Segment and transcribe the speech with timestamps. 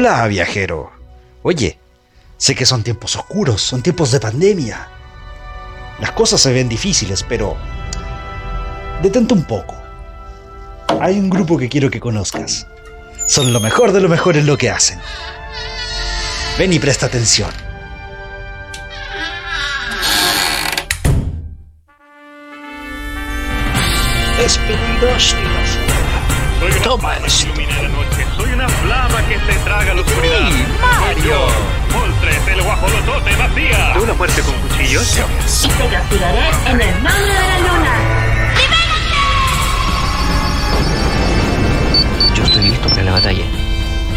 [0.00, 0.90] Hola, viajero.
[1.42, 1.78] Oye,
[2.38, 4.88] sé que son tiempos oscuros, son tiempos de pandemia.
[6.00, 7.54] Las cosas se ven difíciles, pero...
[9.02, 9.76] Detente un poco.
[11.02, 12.66] Hay un grupo que quiero que conozcas.
[13.28, 14.98] Son lo mejor de lo mejor en lo que hacen.
[16.56, 17.50] Ven y presta atención.
[24.42, 25.36] Es peligroso
[26.58, 28.29] Soy una Toma esto.
[28.60, 30.50] Una flama que se traga la oscuridad.
[30.80, 31.14] Mario!
[31.14, 31.48] Soy yo,
[31.94, 33.92] Moltres, el guajolotote vacía.
[33.94, 35.18] ¿De una fuerte con cuchillos?
[35.64, 37.90] y te castigaré en el nombre de la luna.
[42.34, 43.44] Yo estoy listo para la batalla,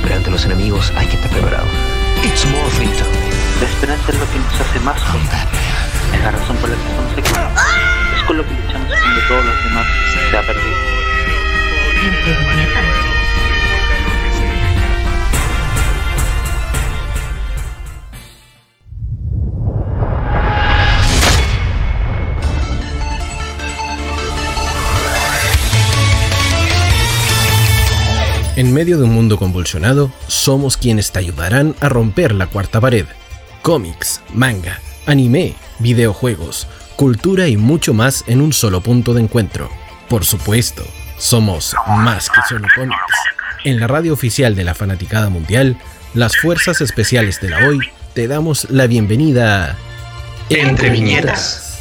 [0.01, 1.67] pero ante los enemigos hay que estar preparado.
[2.25, 3.05] It's Morphito.
[3.61, 5.39] La esperanza es lo que nos hace más fuertes.
[6.13, 7.31] Es la razón por la que estamos aquí.
[8.17, 9.87] Es con lo que luchamos cuando todos los demás
[10.29, 10.93] se ha perdido.
[28.63, 33.05] En medio de un mundo convulsionado, somos quienes te ayudarán a romper la cuarta pared.
[33.61, 39.69] Cómics, manga, anime, videojuegos, cultura y mucho más en un solo punto de encuentro.
[40.07, 40.81] Por supuesto,
[41.17, 42.95] somos más que solo cómics.
[43.65, 45.77] En la radio oficial de la Fanaticada Mundial,
[46.13, 47.79] las Fuerzas Especiales de la Hoy,
[48.13, 49.77] te damos la bienvenida a
[50.47, 51.72] Entre viñetas.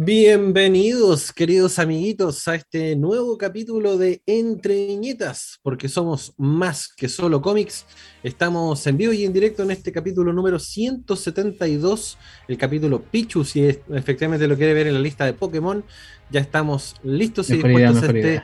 [0.00, 7.42] Bienvenidos, queridos amiguitos, a este nuevo capítulo de Entre Viñetas, porque somos más que solo
[7.42, 7.84] cómics.
[8.22, 13.64] Estamos en vivo y en directo en este capítulo número 172, el capítulo Pichu, si
[13.64, 15.84] es- efectivamente lo quiere ver en la lista de Pokémon.
[16.30, 18.42] Ya estamos listos y dispuestos este,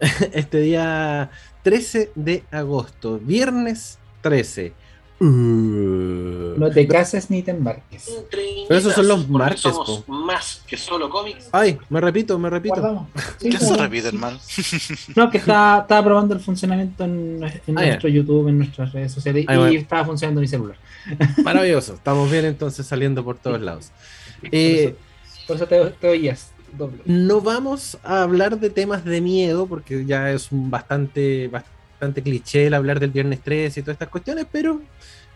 [0.38, 1.30] este día
[1.62, 4.74] 13 de agosto, viernes 13.
[5.20, 6.54] Uh.
[6.58, 8.10] No te cases ni te embarques.
[8.30, 10.04] Pero esos son los martes, po.
[10.08, 11.48] más que solo cómics.
[11.52, 13.06] Ay, me repito, me repito.
[13.38, 14.38] Sí, ¿Qué se repite, hermano?
[15.16, 19.12] No, que estaba, estaba probando el funcionamiento en, en Ah, nuestro YouTube, en nuestras redes
[19.12, 19.66] sociales, y bueno.
[19.68, 20.76] estaba funcionando mi celular.
[21.44, 23.90] Maravilloso, estamos bien entonces saliendo por todos lados.
[24.50, 24.94] Eh,
[25.46, 27.02] Por eso te, te oías doble.
[27.04, 31.79] no vamos a hablar de temas de miedo, porque ya es un bastante, bastante
[32.22, 34.80] cliché el hablar del viernes 13 y todas estas cuestiones, pero...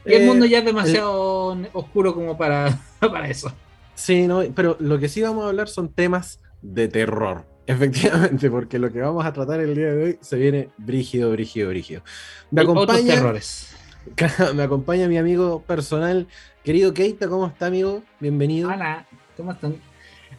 [0.06, 3.52] Y el eh, mundo ya es demasiado oscuro como para, para eso.
[3.94, 7.44] Sí, no, pero lo que sí vamos a hablar son temas de terror.
[7.66, 11.70] Efectivamente, porque lo que vamos a tratar el día de hoy se viene brígido, brígido,
[11.70, 12.02] brígido.
[12.50, 13.74] Me Hay otros acompaña, terrores.
[14.54, 16.26] me acompaña mi amigo personal,
[16.62, 18.02] querido Keita, ¿cómo está, amigo?
[18.20, 18.68] Bienvenido.
[18.68, 19.76] Hola, ¿cómo están?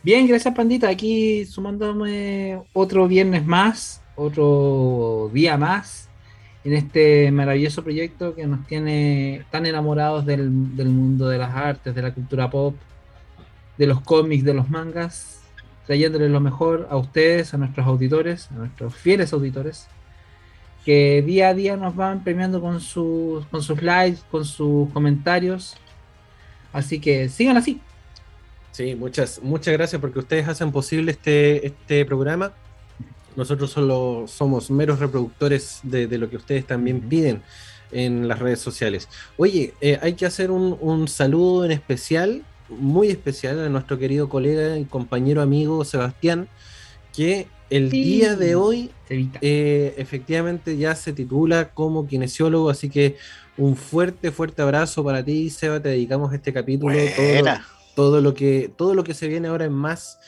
[0.04, 6.05] Bien, gracias Pandita, aquí sumándome otro viernes más, otro día más,
[6.66, 12.02] en este maravilloso proyecto que nos tiene tan enamorados del, mundo de las artes, de
[12.02, 12.76] la cultura pop,
[13.78, 15.44] de los cómics, de los mangas,
[15.86, 19.88] trayéndoles lo mejor a ustedes, a nuestros auditores, a nuestros fieles auditores,
[20.84, 25.76] que día a día nos van premiando con sus, con sus likes, con sus comentarios.
[26.74, 27.80] Así que sigan así.
[28.72, 32.54] Sí, muchas, muchas gracias porque ustedes hacen posible este, este programa.
[33.36, 37.42] Nosotros solo somos meros reproductores de, de lo que ustedes también piden
[37.92, 39.08] en las redes sociales.
[39.38, 44.28] Oye, eh, hay que hacer un, un saludo en especial, muy especial, a nuestro querido
[44.30, 46.48] colega y compañero amigo Sebastián,
[47.16, 48.04] que el Sí.
[48.04, 53.18] día de hoy eh, efectivamente ya se titula como kinesiólogo, así que
[53.58, 56.96] un fuerte, fuerte abrazo para ti, Seba, te dedicamos este capítulo.
[57.16, 57.60] todo
[57.96, 60.20] todo lo que todo lo que se viene ahora en más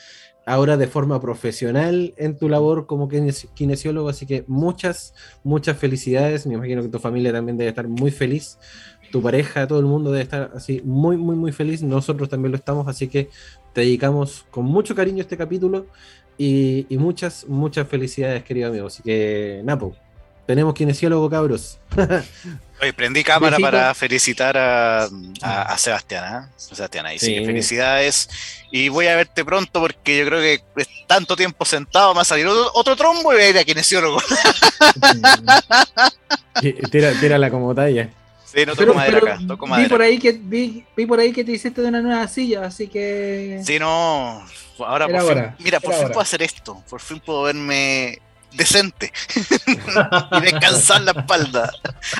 [0.48, 5.14] ahora de forma profesional en tu labor como kines- kinesiólogo así que muchas
[5.44, 6.46] muchas felicidades.
[6.46, 8.58] Me imagino que tu familia también debe estar muy feliz.
[9.10, 11.82] Tu pareja todo el mundo debe estar así muy muy muy feliz.
[11.82, 13.28] Nosotros también lo estamos así que
[13.72, 15.86] te dedicamos con mucho cariño este capítulo
[16.36, 18.86] y, y muchas muchas felicidades querido amigo.
[18.86, 19.94] Así que Napo
[20.46, 21.78] tenemos kinesiólogo cabros
[22.80, 25.08] Oye, prendí cámara para felicitar a,
[25.42, 26.48] a, a Sebastián, ¿ah?
[26.56, 27.26] Sebastián, ahí sí.
[27.26, 27.34] Sí.
[27.36, 28.28] que felicidades.
[28.70, 32.22] Y voy a verte pronto porque yo creo que es tanto tiempo sentado, me va
[32.22, 34.20] a salir otro, otro trombo y voy a ir a kinesiólogo.
[36.90, 38.08] tira, tírala como talla
[38.44, 41.20] Sí, no toco Pero, madera pero acá, toco vi por ahí que vi, vi por
[41.20, 44.42] ahí que te hiciste de una nueva silla, así que Sí, no.
[44.78, 46.08] Ahora Era por fin, hora, mira, por fin hora.
[46.14, 46.82] puedo hacer esto.
[46.88, 48.18] Por fin puedo verme
[48.52, 49.12] decente
[50.38, 51.70] y descansar la espalda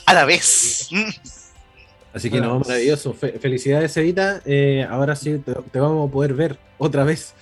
[0.06, 0.88] a la vez.
[2.12, 3.12] Así que no, maravilloso.
[3.12, 4.40] Fe- felicidades, Evita.
[4.44, 7.34] Eh, ahora sí te, te vamos a poder ver otra vez.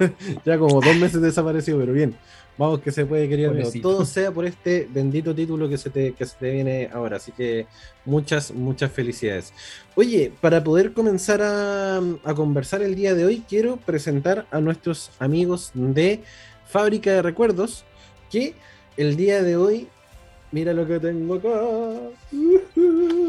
[0.44, 2.16] ya como dos meses desaparecido, pero bien.
[2.56, 3.68] Vamos que se puede, querido amigo.
[3.82, 7.16] Todo sea por este bendito título que se, te, que se te viene ahora.
[7.16, 7.66] Así que
[8.04, 9.52] muchas, muchas felicidades.
[9.96, 15.10] Oye, para poder comenzar a, a conversar el día de hoy, quiero presentar a nuestros
[15.18, 16.22] amigos de
[16.68, 17.84] Fábrica de Recuerdos,
[18.34, 18.54] que
[18.96, 19.88] el día de hoy,
[20.52, 21.48] mira lo que tengo acá.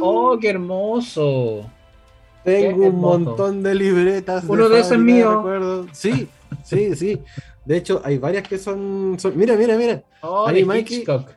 [0.01, 1.69] ¡Oh, qué hermoso!
[2.43, 4.43] Tengo Qué un montón de libretas.
[4.47, 5.87] Uno de esos es mío.
[5.93, 6.27] Sí,
[6.63, 7.19] sí, sí.
[7.65, 9.15] De hecho, hay varias que son.
[9.17, 10.03] son- Mira, mira, mira.
[10.21, 10.99] ¡Oh, Ahí, Mikey.
[10.99, 11.29] Hitchcock!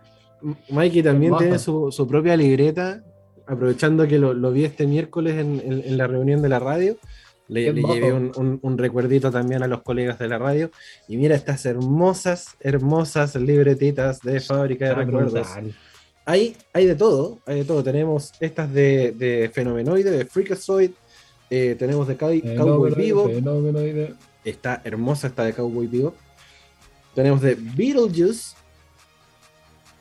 [0.71, 1.45] Mikey también Hermoso.
[1.45, 3.03] tiene su, su propia libreta.
[3.47, 6.97] Aprovechando que lo, lo vi este miércoles en, en- en la reunión de la radio.
[7.49, 10.71] Le, llevé un, un- un recuerdito también a los colegas de la radio.
[11.09, 15.49] Y mira estas hermosas, hermosas libretitas de fábrica de Ah, recuerdos.
[16.27, 17.83] Hay, hay de todo, hay de todo.
[17.83, 20.91] Tenemos estas de, de Fenomenoide, de Freakazoid,
[21.49, 24.15] eh, tenemos de Cow- Cowboy Vivo, Fenomenoide.
[24.45, 26.15] está hermosa esta de Cowboy Vivo.
[27.15, 28.55] Tenemos de Beetlejuice,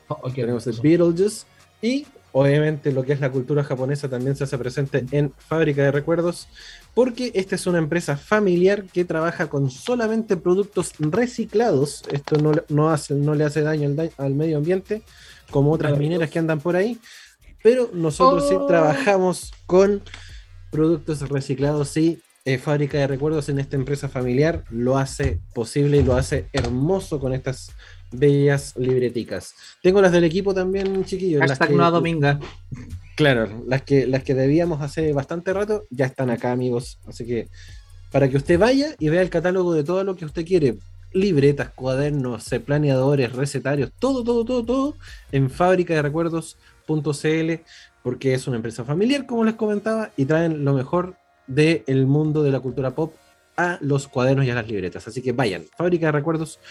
[0.08, 0.72] Oh, tenemos de.
[0.72, 1.46] Beetlejuice
[1.82, 5.90] y obviamente lo que es la cultura japonesa también se hace presente en Fábrica de
[5.92, 6.48] Recuerdos
[6.98, 12.02] porque esta es una empresa familiar que trabaja con solamente productos reciclados.
[12.10, 15.02] Esto no, le- no, hace, no le hace daño al, al medio ambiente
[15.48, 16.98] como otras mineras que andan por ahí,
[17.62, 18.66] pero nosotros sí Oh.
[18.66, 20.02] trabajamos con
[20.72, 26.02] productos reciclados y eh, Fábrica de Recuerdos en esta empresa familiar lo hace posible y
[26.02, 27.70] lo hace hermoso con estas
[28.10, 29.54] bellas libreticas.
[29.82, 31.40] Tengo las del equipo también, chiquillos.
[31.40, 32.40] las Hashtag que- Nueva Dominga.
[33.16, 36.98] Claro, las que, las que debíamos hace bastante rato ya están acá, amigos.
[37.06, 37.48] Así que
[38.12, 40.78] para que usted vaya y vea el catálogo de todo lo que usted quiere,
[41.12, 44.96] libretas, cuadernos, eh, planeadores, recetarios, todo, todo, todo, todo
[45.32, 47.62] en fábrica de recuerdos.cl,
[48.02, 51.16] porque es una empresa familiar, como les comentaba, y traen lo mejor
[51.46, 53.14] del mundo de la cultura pop
[53.56, 55.08] a los cuadernos y a las libretas.
[55.08, 56.62] Así que vayan, fábrica de recuerdos.cl.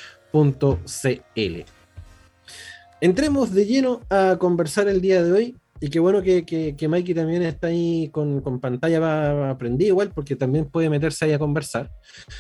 [3.01, 5.56] Entremos de lleno a conversar el día de hoy.
[5.79, 9.85] Y qué bueno que, que, que Mikey también está ahí con, con pantalla va aprendí
[9.85, 11.91] igual, porque también puede meterse ahí a conversar.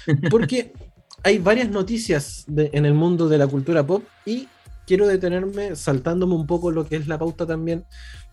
[0.31, 0.73] Porque
[1.23, 4.47] hay varias noticias de- en el mundo de la cultura pop y
[4.87, 7.85] quiero detenerme saltándome un poco lo que es la pauta también,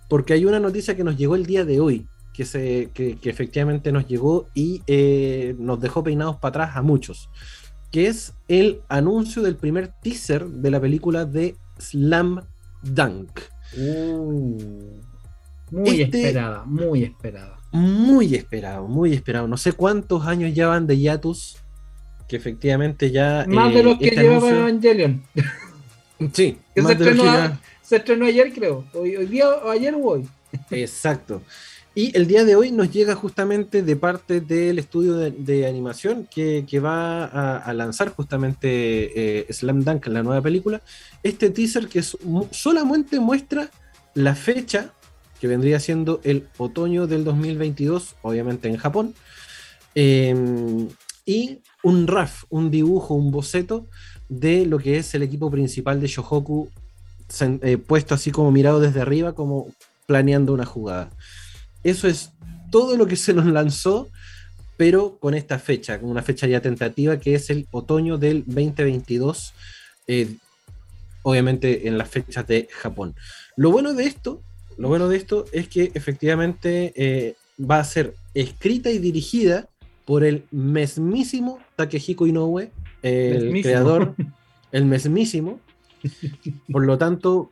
[0.09, 3.29] porque hay una noticia que nos llegó el día de hoy, que, se, que, que
[3.31, 7.29] efectivamente nos llegó y eh, nos dejó peinados para atrás a muchos,
[7.95, 12.41] que es el anuncio del primer teaser de la película de Slam
[12.83, 13.39] Dunk.
[13.79, 14.59] Uh,
[15.71, 17.57] muy Este- esperada, muy esperada.
[17.71, 19.47] Muy esperado, muy esperado.
[19.47, 21.59] No sé cuántos años ya van de Yatus,
[22.27, 23.45] que efectivamente ya...
[23.49, 25.23] Más eh, de los que este llevaba anuncio- Evangelion.
[26.33, 28.85] Sí, Que más se, de los estrenó, que a- ya- se estrenó ayer, creo.
[28.93, 30.29] Hoy, hoy día, o ayer o hoy.
[30.73, 31.43] Exacto.
[31.97, 36.81] Y el día de hoy nos llega justamente de parte del estudio de, animación que,
[36.81, 40.83] va a, lanzar justamente eh, Slam Dunk, la nueva película,
[41.23, 43.71] este teaser que solamente muestra
[44.15, 44.93] la fecha
[45.41, 49.15] que vendría siendo el otoño del 2022, obviamente en Japón,
[49.95, 50.35] eh,
[51.27, 53.87] y un RAF, un dibujo, un boceto
[54.29, 56.71] de lo que es el equipo principal de Shohoku,
[57.41, 59.69] eh, puesto así como mirado desde arriba, como
[60.07, 61.11] planeando una jugada.
[61.85, 62.33] Eso es
[62.71, 64.09] todo lo que se nos lanzó,
[64.77, 69.53] pero con esta fecha, con una fecha ya tentativa que es el otoño del 2022,
[70.09, 70.35] eh,
[71.23, 73.15] obviamente en las fechas de Japón.
[73.57, 74.43] Lo bueno de esto,
[74.77, 79.69] lo bueno de esto es que efectivamente eh, va a ser escrita y dirigida
[80.05, 82.71] por el mesmísimo Takehiko Inoue,
[83.03, 83.63] el Mesmísimo.
[83.63, 84.15] creador,
[84.73, 85.61] el mesmísimo.
[86.71, 87.51] Por lo tanto,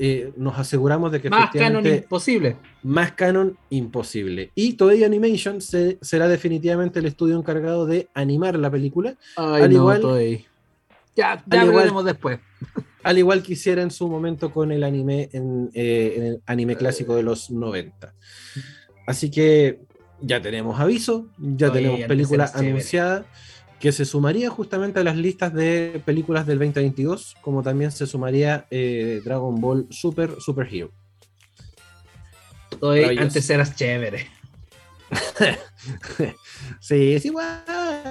[0.00, 2.56] eh, nos aseguramos de que Más canon imposible.
[2.82, 4.50] más canon imposible.
[4.54, 9.70] Y Toei Animation se- será definitivamente el estudio encargado de animar la película, Ay, Al
[9.70, 10.46] no, igual- estoy-
[11.16, 12.40] Ya, ya igual- hablaremos después.
[13.02, 16.76] al igual que hiciera en su momento con el anime, en, eh, en el anime
[16.76, 18.14] clásico de los 90.
[19.06, 19.80] Así que
[20.20, 22.68] ya tenemos aviso, ya Oye, tenemos película chévere.
[23.80, 28.66] Que se sumaría justamente a las listas de películas del 2022, como también se sumaría
[28.70, 30.92] eh, Dragon Ball Super Super Hero.
[33.18, 34.28] Antes eras chévere.
[36.78, 37.64] Sí, es igual,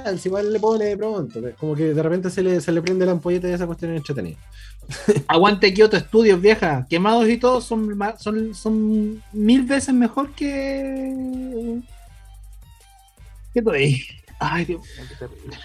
[0.07, 1.39] es igual le pone de pronto.
[1.59, 3.97] Como que de repente se le, se le prende la ampolleta y esa cuestión es
[3.97, 4.37] entretenida.
[5.27, 6.87] Aguante Kyoto Studios, vieja.
[6.89, 11.79] Quemados y todo son, son, son mil veces mejor que.
[13.53, 14.18] que Toei.
[14.39, 15.57] Ay, Dios mío, qué terrible.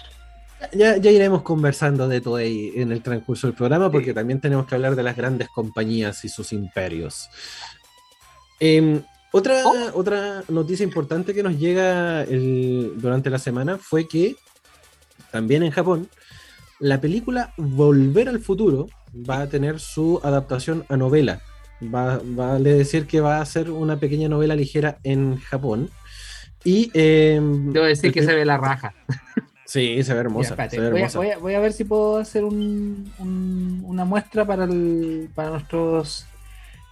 [0.73, 4.65] Ya, ya iremos conversando de todo ahí en el transcurso del programa, porque también tenemos
[4.65, 7.29] que hablar de las grandes compañías y sus imperios.
[8.59, 9.01] Em,
[9.31, 9.63] otra,
[9.93, 14.35] otra noticia importante que nos llega el- durante la semana fue que
[15.31, 16.09] también en Japón,
[16.79, 18.87] la película Volver al Futuro
[19.29, 21.41] va a tener su adaptación a novela.
[21.93, 25.89] Va, vale decir que va a ser una pequeña novela ligera en Japón.
[26.65, 28.93] Y em, Debo decir que se ve la raja.
[29.65, 30.49] Sí, se ve hermosa.
[30.49, 33.81] espérate, se ve voy, a, voy a- voy a ver si puedo hacer un- un-
[33.85, 36.25] una muestra para, el- para nuestros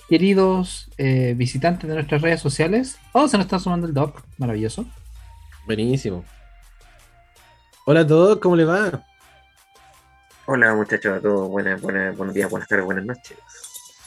[0.09, 2.97] queridos eh, visitantes de nuestras redes sociales.
[3.13, 4.21] Oh, se nos está sumando el doc.
[4.37, 4.85] Maravilloso.
[5.65, 6.23] Buenísimo.
[7.85, 9.03] Hola a todos, ¿cómo le va?
[10.45, 13.37] Hola muchachos a todos, buenas, buenas, buenos días, buenas tardes, buenas noches.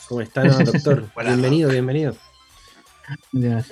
[0.08, 1.04] ¿Cómo está, doctor?
[1.25, 2.14] Bienvenido, bienvenido.
[3.33, 3.65] Ya,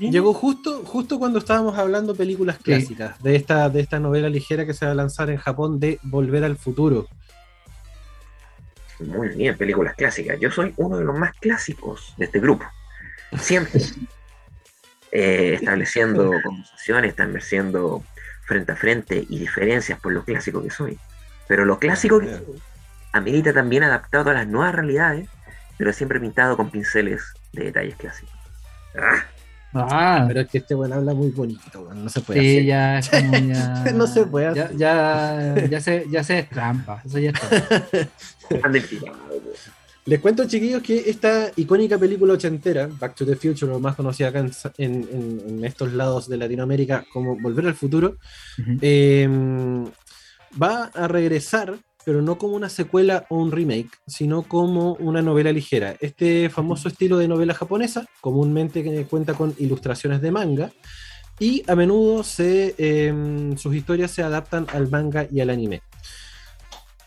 [0.00, 4.74] llegó justo, justo cuando estábamos hablando películas clásicas, de, esta, de esta novela ligera que
[4.74, 7.08] se va a lanzar en Japón de Volver al Futuro.
[9.00, 10.38] Muy bien, películas clásicas.
[10.40, 12.64] Yo soy uno de los más clásicos de este grupo.
[13.38, 13.80] Siempre
[15.12, 18.02] eh, estableciendo conversaciones, estableciendo
[18.46, 20.98] frente a frente y diferencias por lo clásico que soy.
[21.48, 22.62] Pero lo clásico que soy
[23.12, 25.28] amerita también adaptado a las nuevas realidades,
[25.76, 28.34] pero siempre pintado con pinceles de detalles clásicos.
[28.98, 29.24] Ah,
[29.74, 32.64] Ah, Pero es que este bueno habla muy bonito, weón, no se puede sí, hacer.
[32.66, 33.84] ya es como ya.
[33.94, 34.76] No se puede Ya, hacer.
[34.76, 37.02] ya, ya se, ya se es trampa.
[37.06, 37.88] Eso ya es trampa.
[38.62, 39.18] anda en pijama,
[40.04, 44.28] Les cuento, chiquillos, que esta icónica película ochentera, Back to the Future, o más conocida
[44.28, 48.16] acá en, en- en- en estos lados de Latinoamérica como Volver al Futuro,
[48.82, 49.26] eh,
[50.60, 55.52] va a regresar, pero no como una secuela o un remake, sino como una novela
[55.52, 55.96] ligera.
[56.00, 60.72] Este famoso estilo de novela japonesa, comúnmente cuenta con ilustraciones de manga,
[61.38, 65.82] y a menudo eh, sus historias se adaptan al manga y al anime.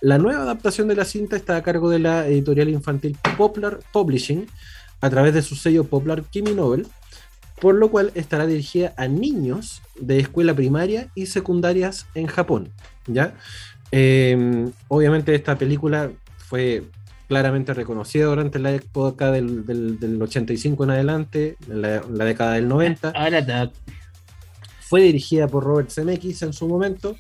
[0.02, 4.48] La nueva adaptación de la cinta está a cargo de la editorial infantil Poplar Publishing
[5.02, 6.88] a través de su sello Poplar Kimi Novel,
[7.62, 12.72] por lo cual estará dirigida a niños de escuela primaria y secundarias en Japón.
[13.08, 13.36] ¿ya?
[13.92, 16.84] Eh, obviamente esta película fue
[17.28, 22.26] claramente reconocida durante la época del, del- del 85 en adelante, en la, en la
[22.26, 23.72] década del 90 Ahora,
[24.82, 27.16] fue dirigida por Robert Zemeckis en su momento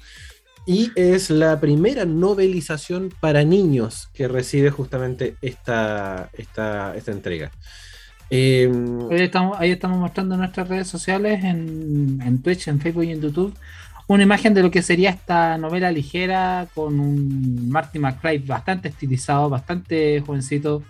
[0.67, 7.51] y es la primera novelización para niños que recibe justamente esta, esta, esta entrega.
[8.31, 8.71] Eh,
[9.11, 13.21] Ahí estamos, ahí estamos mostrando nuestras redes sociales, en, en Twitch, en Facebook y en
[13.21, 13.55] YouTube,
[14.07, 19.49] una imagen de lo que sería esta novela ligera con un Marty McFly bastante estilizado,
[19.49, 20.83] bastante jovencito,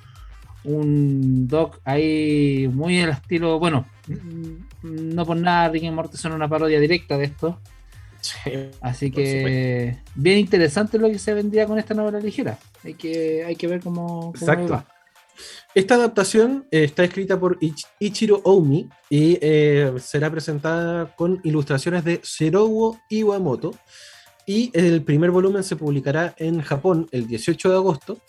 [0.64, 3.86] un Doc ahí muy al estilo, bueno,
[4.82, 7.60] no por nada Rick y Morty son una parodia directa de esto,
[8.82, 13.56] así que bien interesante lo que se vendría con esta novela ligera, hay que, hay
[13.56, 14.74] que ver cómo, cómo Exacto.
[14.74, 14.95] va.
[15.74, 22.04] Esta adaptación eh, está escrita por Ich- Ichiro Omi y eh, será presentada con ilustraciones
[22.04, 23.74] de Serowo Iwamoto.
[24.48, 28.20] Y el primer volumen se publicará en Japón el 18 de agosto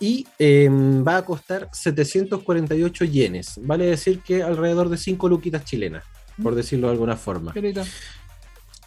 [0.00, 3.52] y eh, va a costar 748 yenes.
[3.62, 6.04] Vale decir que alrededor de 5 luquitas chilenas,
[6.42, 7.52] por decirlo de alguna forma.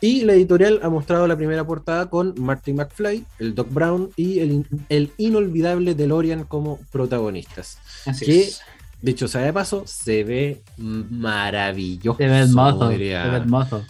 [0.01, 4.39] Y la editorial ha mostrado la primera portada con Marty McFly, el Doc Brown y
[4.39, 7.79] el, in- el inolvidable DeLorean como protagonistas.
[8.05, 8.61] Así Que, es.
[9.01, 12.17] dicho sea de paso, se ve maravilloso.
[12.17, 13.23] Se ve hermoso, diría.
[13.23, 13.85] se ve hermoso.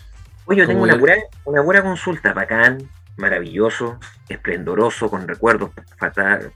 [0.46, 3.98] Oye, yo tengo Como una yo- pura, una pura consulta, bacán, maravilloso,
[4.30, 5.72] esplendoroso, con recuerdos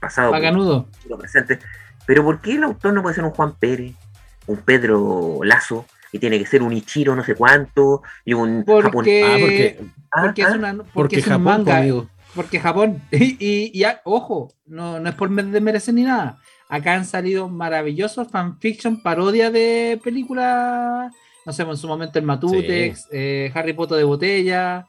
[0.00, 0.86] pasados, Bacanudo.
[1.18, 1.58] presente.
[2.06, 3.94] Pero ¿por qué el autor no puede ser un Juan Pérez,
[4.46, 9.22] un Pedro Lazo, y tiene que ser un Ichiro no sé cuánto, y un Porque,
[9.24, 9.78] Ah, porque,
[10.12, 12.08] Ah, porque es ah, una porque, porque es un Japón, manga, amigo.
[12.34, 16.38] porque Japón y, y- y a- ojo, no, no es por desmerecer ni nada.
[16.68, 21.12] Acá han salido maravillosos fanfiction, parodia de películas,
[21.46, 24.86] no sé, en su momento el Matutex, eh, Harry Potter de botella,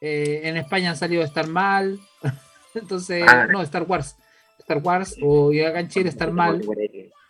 [0.00, 1.98] eh, en España han salido Star Mal,
[2.74, 3.46] entonces, Ah.
[3.50, 4.16] no, Star Wars,
[4.58, 6.60] Star Wars, o y acá en Chile Star Mal.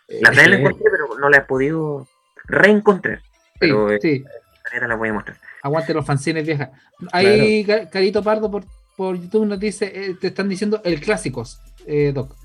[0.09, 2.07] La otra vez la Eh, encontré, pero no la he podido
[2.45, 3.21] reencontrar.
[3.63, 4.23] Sí, Pero eh, sí,
[4.71, 5.37] ahorita la voy a mostrar.
[5.61, 6.69] aguante los fanzines viejas.
[7.11, 8.65] Ahí Ca- Carito Pardo por,
[8.95, 12.35] por YouTube nos dice, eh, te están diciendo el clásicos, eh, Doc.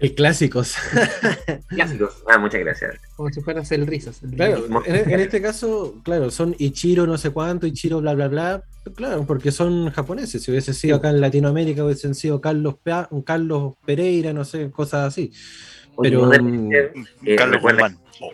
[0.00, 0.74] El clásicos.
[1.68, 2.22] Clásicos.
[2.28, 2.96] Ah, muchas gracias.
[3.16, 4.20] Como si fueras el risas.
[4.24, 8.26] el Claro, en, en este caso, claro, son Ichiro no sé cuánto, Ichiro bla bla
[8.26, 8.62] bla.
[8.96, 10.42] Claro, porque son japoneses.
[10.42, 15.06] Si hubiese sido acá en Latinoamérica, hubiesen sido Carlos, Pea- Carlos Pereira, no sé, cosas
[15.06, 15.30] así.
[15.94, 17.62] Oye, Pero, no mm, eh, Carlos que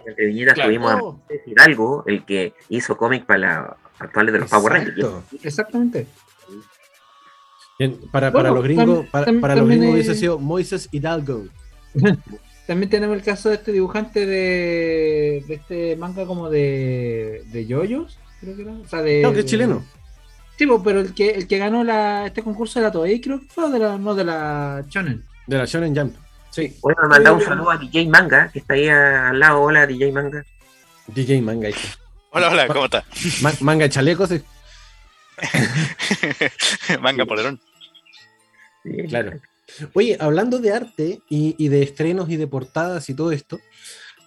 [0.06, 0.68] entre viñetas Claro.
[0.68, 1.12] tuvimos a Oh.
[1.28, 5.08] Moisés Hidalgo, el que hizo cómic para las actuales de los Power Rangers.
[5.42, 6.06] Exactamente.
[7.78, 11.44] En- para, para Bueno, los gringos, para, para los gringos es- hubiese sido Moises Hidalgo.
[12.66, 18.18] También tenemos el caso de este dibujante de, de este manga como de, de yoyos,
[18.40, 18.72] creo que era.
[18.72, 19.84] O sea, de, No, que es chileno.
[20.56, 23.46] Sí, pero el que, el que ganó la, este concurso de la Toei, creo que
[23.48, 25.24] fue de la, no de la Shonen.
[25.46, 26.14] De la Shonen Jump.
[26.54, 29.60] Sí, Bueno, me mandado un saludo a DJ Manga, que está ahí al lado.
[29.62, 30.44] Hola, DJ Manga.
[31.08, 31.68] DJ Manga.
[31.68, 31.80] hijo.
[32.30, 33.04] Hola, hola, ¿cómo está?
[33.42, 34.28] Ma- manga chalecos.
[34.30, 34.42] sí.
[37.00, 37.60] Manga polerón.
[38.84, 39.40] Sí, Claro.
[39.94, 43.58] Oye, hablando de arte y, y de estrenos y de portadas y todo esto,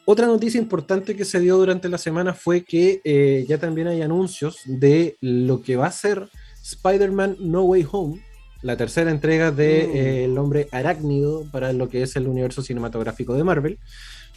[0.06, 4.02] otra noticia importante que se dio durante la semana fue que eh, ya también hay
[4.02, 6.28] anuncios de lo que va a ser
[6.64, 8.22] Spider-Man No Way Home,
[8.68, 9.96] la tercera entrega de Mm.
[9.98, 13.78] eh, El hombre arácnido para lo que es el universo cinematográfico de Marvel,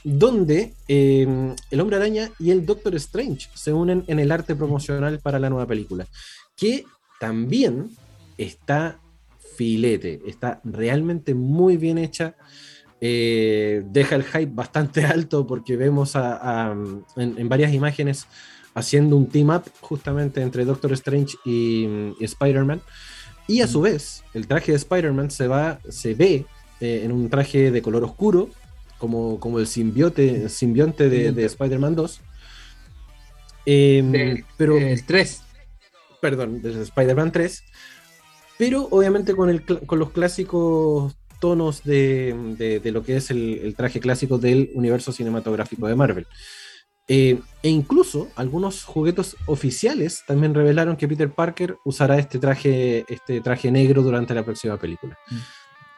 [0.04, 1.26] donde eh,
[1.70, 5.50] el hombre araña y el Doctor Strange se unen en el arte promocional para la
[5.50, 6.06] nueva película,
[6.56, 6.84] que
[7.18, 7.90] también
[8.38, 8.98] está
[9.56, 12.34] filete, está realmente muy bien hecha.
[13.02, 16.36] eh, deja el hype bastante alto porque vemos a-
[16.70, 16.72] a,
[17.16, 18.26] en, en varias imágenes
[18.74, 21.86] haciendo un team up justamente entre Doctor Strange y,
[22.20, 22.80] y Spider-Man.
[23.50, 26.46] Y a su vez, el traje de Spider-Man se, va, se ve
[26.80, 28.48] eh, en un traje de color oscuro,
[28.98, 32.20] como, como el simbiote, simbionte de, de Spider-Man 2.
[33.66, 35.42] Em, Del- pero, El 3.
[36.20, 37.64] perdón, desde Spider-Man 3,
[38.58, 43.58] pero obviamente con, el, con los clásicos tonos de, de- de lo que es el,
[43.64, 46.26] el traje clásico del universo cinematográfico de Marvel.
[47.12, 53.40] Eh, e incluso algunos juguetes oficiales también revelaron que Peter Parker usará este traje, este
[53.40, 55.18] traje negro durante la próxima película.
[55.28, 55.36] Mm.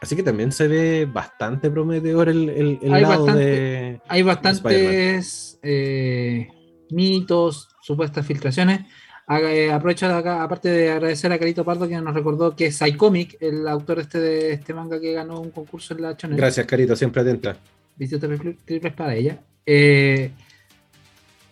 [0.00, 4.00] Así que también se ve bastante prometedor el, el- el Hay lado bastante- de...
[4.08, 6.48] Hay bastantes eh,
[6.90, 8.80] mitos, supuestas filtraciones.
[9.28, 13.36] Eh, aprovecho de acá, aparte de agradecer a Carito Pardo que nos recordó que Psycomic,
[13.40, 16.96] el autor este de este manga que ganó un concurso en la Shonen, Gracias, Carito,
[16.96, 17.56] siempre atenta.
[17.98, 19.38] Triple- triples para ella.
[19.66, 20.32] eh,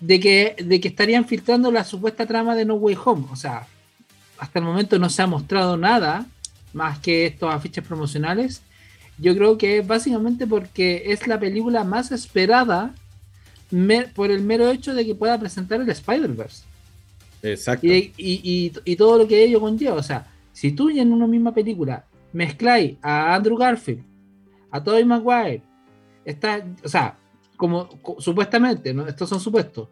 [0.01, 3.27] de, que, de que estarían filtrando la supuesta trama de No Way Home.
[3.31, 3.67] O sea,
[4.39, 6.27] hasta el momento no se ha mostrado nada
[6.73, 8.63] más que estos afiches promocionales.
[9.19, 12.95] Yo creo que es básicamente porque es la película más esperada
[13.71, 16.63] me- por el mero hecho de que pueda presentar el Spider-Verse.
[17.43, 17.87] Exacto.
[17.87, 19.97] Y, y- y- y todo lo que ello conlleva.
[19.97, 24.03] O sea, si tú en una misma película mezcláis a Andrew Garfield,
[24.71, 25.63] a Tobey Maguire,
[26.25, 27.17] está, o sea,
[27.61, 29.07] como co- supuestamente, ¿no?
[29.07, 29.87] estos son supuestos,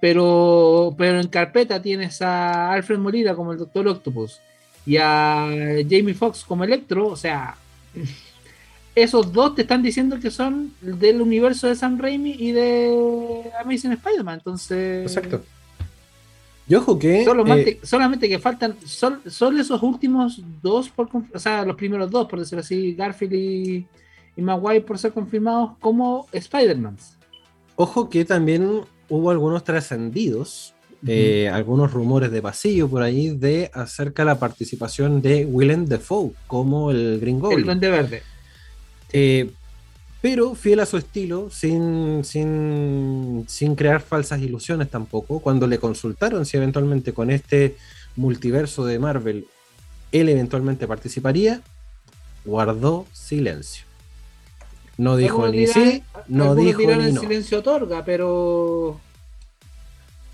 [0.00, 4.40] pero, pero en carpeta tienes a Alfred Molina como el Doctor Octopus
[4.86, 5.46] y a
[5.88, 7.54] Jamie Foxx como Electro, o sea,
[8.94, 13.92] esos dos te están diciendo que son del universo de Sam Raimi y de Amazing
[13.92, 15.02] Spider-Man, entonces...
[15.14, 15.44] Exacto.
[16.66, 17.26] Y ojo que...
[17.26, 22.10] Solamente, eh, solamente que faltan son, son esos últimos dos, por, o sea, los primeros
[22.10, 23.86] dos, por decirlo así, Garfield y,
[24.36, 26.96] y Maguire por ser confirmados como Spider-Man.
[27.76, 30.74] Ojo que también hubo algunos trascendidos,
[31.06, 36.32] eh, algunos rumores de pasillo por ahí de acerca de la participación de Willem Dafoe
[36.46, 37.66] como el Green El Goblin.
[37.66, 38.22] Duende Verde.
[39.12, 39.50] Eh,
[40.20, 46.46] pero fiel a su estilo, sin, sin, sin crear falsas ilusiones tampoco, cuando le consultaron
[46.46, 47.76] si eventualmente con este
[48.14, 49.46] multiverso de Marvel
[50.12, 51.62] él eventualmente participaría,
[52.44, 53.84] guardó silencio.
[55.02, 57.20] No dijo ni dirán- sí, no dijo dirán ni el no.
[57.20, 59.00] silencio otorga, pero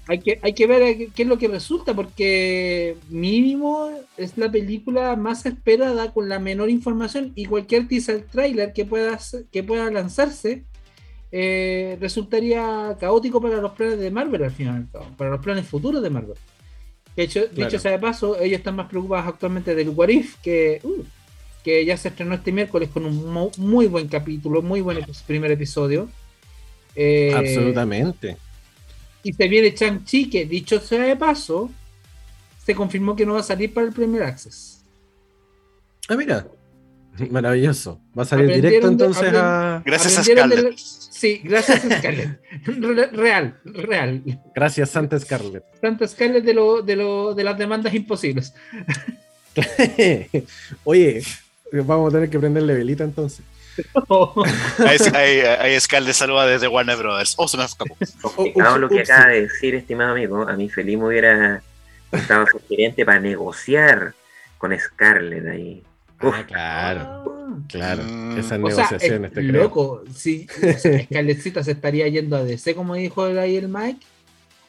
[0.07, 4.51] hay que, hay que ver qué, qué es lo que resulta, porque mínimo es la
[4.51, 9.19] película más esperada con la menor información y cualquier teaser trailer que pueda,
[9.53, 10.65] que pueda lanzarse
[11.31, 14.87] eh, resultaría caótico para los planes de Marvel al final,
[15.19, 16.37] para los planes futuros de Marvel.
[17.15, 17.71] De hecho, Claro.
[17.71, 21.03] dicho sea de paso, ellos están más preocupados actualmente del What If, que, uh,
[21.69, 26.09] que ya se estrenó este miércoles con un muy buen capítulo, muy buen primer episodio.
[26.95, 28.39] Eh, Absolutamente.
[29.23, 31.71] Y se viene Chang-Chi, que dicho sea de paso,
[32.65, 34.83] se confirmó que no va a salir para el primer Access.
[36.09, 36.47] Ah, mira.
[37.31, 38.01] Maravilloso.
[38.19, 39.83] Va a salir directo Aprendieron de- entonces a.
[39.85, 40.63] Gracias a Scarlett.
[40.71, 42.41] la- Sí, gracias a Scarlett.
[42.65, 44.23] Re- real, real.
[44.55, 45.65] Gracias, Santa Scarlett.
[45.83, 48.55] Tanto Scarlett de, lo, de, lo, de las demandas imposibles.
[50.85, 51.23] Oye,
[51.73, 53.45] vamos a tener que prenderle velita entonces.
[55.15, 55.81] Ahí, ahí,
[56.13, 57.35] saluda desde Warner Brothers.
[57.37, 57.97] Oh, se me escapó.
[58.21, 59.11] Complicado ups, lo que ups.
[59.11, 60.49] acaba de decir, estimado amigo.
[60.49, 61.63] A mí feliz me hubiera
[62.11, 64.15] estado sugerente para negociar
[64.59, 65.83] con Scarlett ahí.
[66.21, 68.03] Uf, Ah, claro, claro.
[68.03, 68.39] Mm.
[68.39, 69.63] Esas O negociaciones, es te creo.
[69.63, 70.03] loco.
[70.13, 74.05] Si o sea, Scarlettcita se estaría yendo a DC, como dijo ahí el Mike,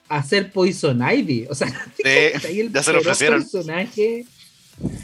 [0.07, 1.47] a hacer Poison Ivy.
[1.49, 2.03] O sea, Sí,
[2.47, 3.41] ahí el ya se lo ofrecieron.
[3.41, 4.25] personaje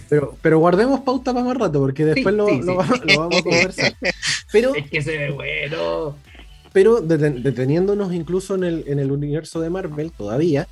[0.10, 2.78] Pero, pero guardemos pauta para más rato, porque después Sí, lo, sí, lo sí.
[2.78, 3.96] vamos- lo vamos a conversar.
[4.52, 6.16] Pero, Es que se ve bueno.
[6.72, 10.68] pero deten- deteniéndonos incluso en el, en el universo de Marvel todavía.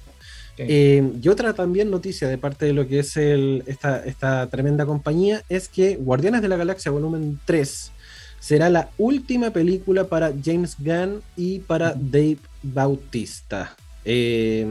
[0.58, 4.86] Eh, y otra también noticia de parte de lo que es el, esta, esta tremenda
[4.86, 7.92] compañía es que Guardianes de la Galaxia Volumen 3
[8.40, 13.76] será la última película para James Gunn y para Dave Bautista.
[14.06, 14.68] Eh,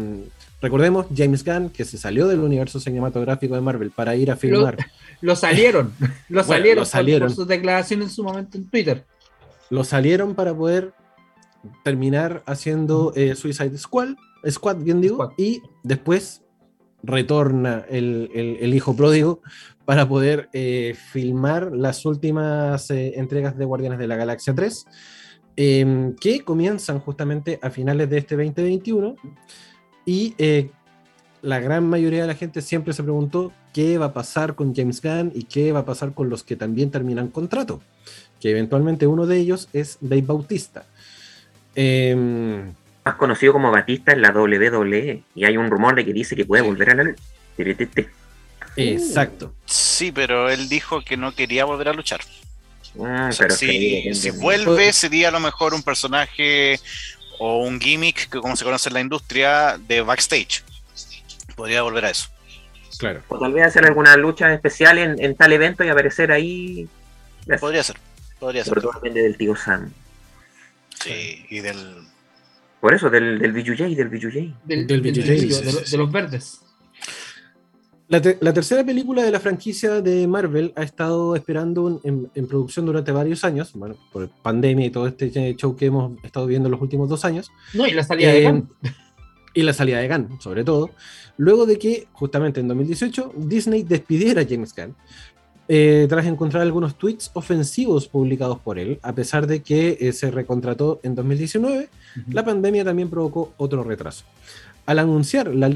[0.62, 4.78] recordemos, James Gunn, que se salió del universo cinematográfico de Marvel para ir a filmar.
[5.20, 5.92] Lo salieron.
[6.28, 7.28] Lo salieron, lo salieron.
[7.28, 9.04] Por, sus declaraciones en su momento en Twitter.
[9.68, 10.94] lo salieron para poder
[11.84, 14.14] terminar haciendo eh, Suicide Squad,
[14.48, 15.30] Squad, bien digo, Squad.
[15.36, 16.42] y después
[17.02, 19.40] retorna el, el- el hijo pródigo
[19.84, 24.86] para poder eh, filmar las últimas eh, entregas de Guardianes de la Galaxia 3,
[25.56, 29.16] eh, que comienzan justamente a finales de este 2021
[30.04, 30.70] y eh,
[31.42, 35.00] la gran mayoría de la gente siempre se preguntó qué va a pasar con James
[35.00, 37.80] Gunn y qué va a pasar con los que también terminan contrato
[38.42, 40.84] que eventualmente uno de ellos es Dave Bautista.
[41.76, 45.22] Em, Más conocido como Batista en la WWE.
[45.36, 47.16] Y hay un rumor de que dice que puede volver a la luz.
[47.56, 48.06] Tirititi.
[48.76, 49.54] exacto.
[49.64, 52.20] Sí, pero él dijo que no quería volver a luchar.
[52.96, 56.80] Mm, O sea, pero si, vuelve, sería a lo mejor un personaje
[57.44, 60.62] o un gimmick, que como se conoce en la industria, de backstage.
[61.56, 62.28] Podría volver a eso.
[62.98, 63.20] Claro.
[63.26, 66.88] O tal vez hacer alguna lucha especial en, en tal evento y aparecer ahí.
[67.58, 67.96] Podría ser.
[68.38, 68.68] Podría ser.
[68.68, 69.90] Sobre todo depende del tío Sam.
[71.02, 72.06] Sí, y del.
[72.80, 74.54] Por eso, del, del BJJ, del BJJ.
[74.64, 75.90] Del, Del BJJ, sí, sí, sí.
[75.90, 76.60] de los verdes.
[78.12, 82.46] La, te- la tercera película de la franquicia de Marvel ha estado esperando en, en
[82.46, 86.66] producción durante varios años, bueno, por pandemia y todo este show que hemos estado viendo
[86.68, 88.68] en los últimos dos años, No, y la salida de Eh, Gunn.
[89.54, 90.90] y la salida de Gunn, sobre todo,
[91.38, 94.94] luego de que justamente en 2018 Disney despidiera a James Gunn,
[95.68, 100.30] eh, tras encontrar algunos tweets ofensivos publicados por él, a pesar de que eh, se
[100.30, 101.88] recontrató en 2019,
[102.30, 104.24] la pandemia también provocó otro retraso.
[104.84, 105.72] Al anunciar la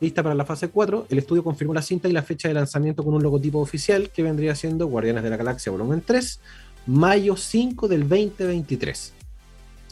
[0.00, 3.04] lista para la fase 4, el estudio confirmó la cinta y la fecha de lanzamiento
[3.04, 6.40] con un logotipo oficial que vendría siendo Guardianes de la Galaxia Volumen 3,
[6.86, 9.12] mayo 5 del 2023.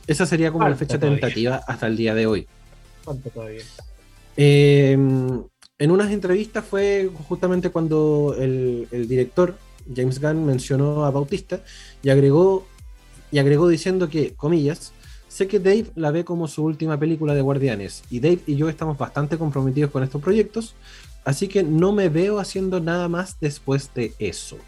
[0.06, 1.20] Esa sería como la fecha todavía.
[1.20, 2.46] tentativa hasta el día de hoy.
[3.02, 3.62] Falta todavía.
[4.36, 9.56] Eh, en unas entrevistas fue justamente cuando el, el director
[9.94, 11.60] James Gunn mencionó a Bautista
[12.02, 12.66] y agregó,
[13.30, 14.92] y agregó diciendo que, comillas,
[15.28, 18.68] sé que Dave la ve como su última película de Guardianes y Dave y yo
[18.68, 20.74] estamos bastante comprometidos con estos proyectos,
[21.24, 24.58] así que no me veo haciendo nada más después de eso.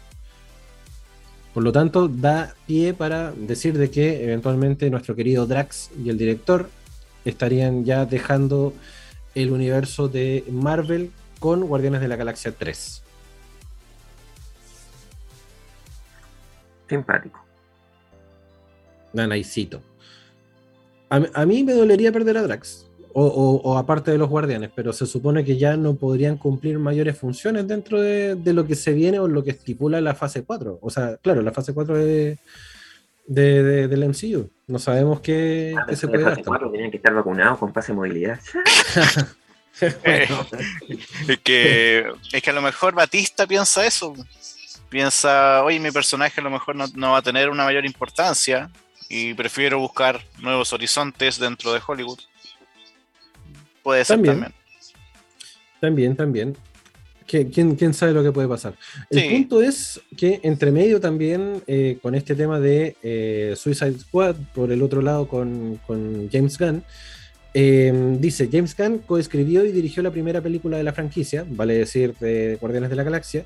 [1.53, 6.17] Por lo tanto, da pie para decir de que eventualmente nuestro querido Drax y el
[6.17, 6.69] director
[7.25, 8.73] estarían ya dejando
[9.35, 13.03] el universo de Marvel con Guardianes de la Galaxia 3.
[16.87, 17.39] Simpático.
[19.13, 19.81] Nanaicito.
[21.11, 22.87] A, mí- a mí me dolería perder a Drax.
[23.13, 26.79] O, o- o aparte de los guardianes, pero se supone que ya no podrían cumplir
[26.79, 30.43] mayores funciones dentro de, de lo que se viene o lo que estipula la fase
[30.43, 30.79] 4.
[30.81, 32.37] O sea, claro, la fase 4 de,
[33.27, 34.49] de- de- del MCU.
[34.67, 37.95] No sabemos qué, Ah, qué se puede cuatro tenían que estar vacunados con pase de
[37.97, 38.39] movilidad.
[40.03, 40.47] Bueno,
[41.27, 44.13] Es que, es que a lo mejor Batista piensa eso.
[44.89, 48.69] Piensa, oye, mi personaje a lo mejor no, no va a tener una mayor importancia
[49.13, 52.19] y prefiero buscar nuevos horizontes dentro de Hollywood.
[53.83, 54.35] Puede ser También.
[54.35, 54.53] también.
[55.81, 56.57] También, también.
[57.27, 58.75] ¿Qui- ¿Quién, quién sabe lo que puede pasar?
[59.09, 59.29] El Sí.
[59.29, 64.71] punto es que entre medio también, eh, con este tema de eh, Suicide Squad, por
[64.71, 66.83] el otro lado con, con James Gunn,
[67.53, 72.15] eh, dice, James Gunn coescribió y dirigió la primera película de la franquicia, vale decir,
[72.19, 73.45] de Guardianes de la Galaxia,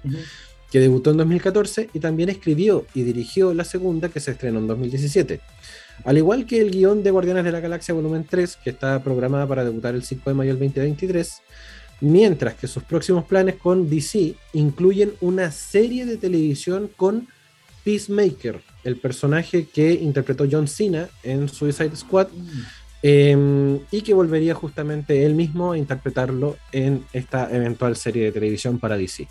[0.71, 4.67] que debutó en 2014 y también escribió y dirigió la segunda que se estrenó en
[4.67, 5.39] 2017.
[6.03, 9.47] Al igual que el guion de Guardianes de la Galaxia Volumen 3, que está programada
[9.47, 11.41] para debutar el 5 de mayo del 2023,
[12.01, 17.27] mientras que sus próximos planes con DC incluyen una serie de televisión con
[17.83, 22.27] Peacemaker, el personaje que interpretó John Cena en Suicide Squad,
[23.01, 28.79] eh, y que volvería justamente él mismo a interpretarlo en esta eventual serie de televisión
[28.79, 29.27] para DC.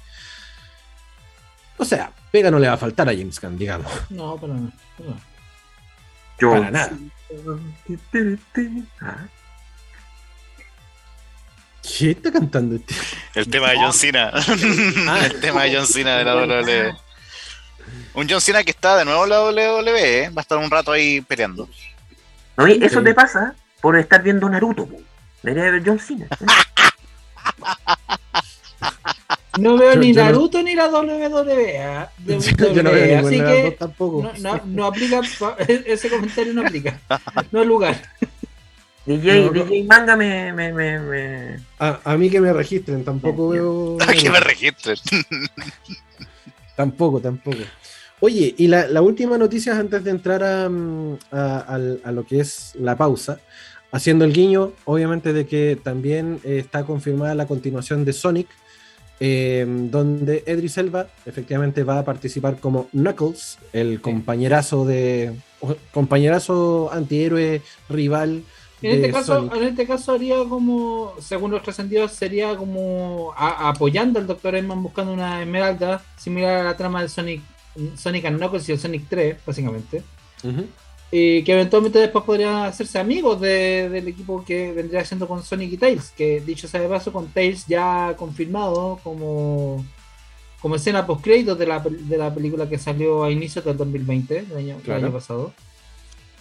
[1.76, 3.90] O sea, pega no le va a faltar a James Gunn, digamos.
[4.10, 4.60] No, pero no.
[4.60, 5.33] no.
[6.38, 6.50] Yo.
[6.50, 6.92] Para nada.
[9.00, 9.26] Ah,
[11.82, 12.94] ¿Qué está cantando este?
[13.34, 14.32] El tema de John Cena.
[15.24, 16.96] el tema de John Cena de la WWE.
[18.14, 20.30] Un John Cena que está de nuevo en la WWE, ¿eh?
[20.30, 21.68] va a estar un rato ahí peleando.
[22.56, 24.86] No, y eso te pasa por estar viendo Naruto.
[24.86, 25.00] po.
[25.42, 26.26] Debería ver John Cena.
[29.58, 31.78] No veo Yo- ni yo no- Naruto ni la WWE.
[31.82, 32.10] ¿ah?
[32.18, 34.22] De- Yo no veo ninguna así que tampoco.
[34.22, 35.20] no, no, no aplica,
[35.68, 36.98] ese comentario no aplica.
[37.52, 38.02] No es lugar.
[39.06, 39.64] DJ, No, no.
[39.64, 43.96] DJ Manga me, me, me, me- A, a mí que me registren, tampoco veo.
[43.98, 44.96] Para que me registren.
[46.76, 47.58] Tampoco, tampoco.
[48.20, 52.40] Oye, y la, la última noticia antes de entrar a, mm, a- a lo que
[52.40, 53.38] es la pausa,
[53.92, 58.48] haciendo el guiño, obviamente, de que también eh, está confirmada la continuación de Sonic,
[59.20, 65.34] eh, donde Edris Elba efectivamente va a participar como Knuckles, el compañerazo de.
[65.92, 68.42] compañerazo antihéroe rival.
[68.82, 69.54] En de este, caso, Sonic.
[69.56, 74.56] en este caso haría como, según los trascendidos, sería como a- apoyando al Dr.
[74.56, 77.40] Eggman buscando una esmeralda, similar a la trama de Sonic,
[77.96, 80.02] Sonic and Knuckles y el Sonic 3, básicamente.
[80.42, 80.66] Ujú.
[81.16, 85.72] Y que eventualmente después podrían hacerse amigos de- del equipo que vendría siendo con Sonic
[85.72, 89.84] y Tails, que dicho sea de paso, con Tails ya confirmado como,
[90.60, 94.38] como escena post créditos de la, de la película que salió a inicios del 2020,
[94.50, 95.04] el año, el Claro.
[95.06, 95.52] año pasado.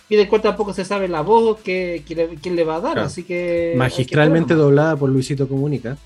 [0.09, 2.81] Y del cual tampoco se sabe la voz que, que le, quién le va a
[2.81, 3.07] dar, Claro.
[3.07, 3.73] así que...
[3.77, 5.97] Magistralmente doblada por Luisito Comunica.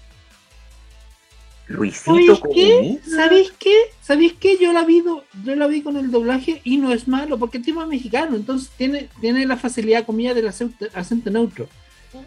[1.70, 3.00] Luisito ¿Sabéis qué?
[3.10, 3.76] ¿Sabéis qué?
[4.02, 4.58] ¿Sabéis qué?
[4.58, 7.58] Yo la vi, do- yo la vi con el doblaje y no es malo, porque
[7.58, 11.68] el tipo es mexicano, entonces tiene, tiene la facilidad, comillas, del acento, acento neutro.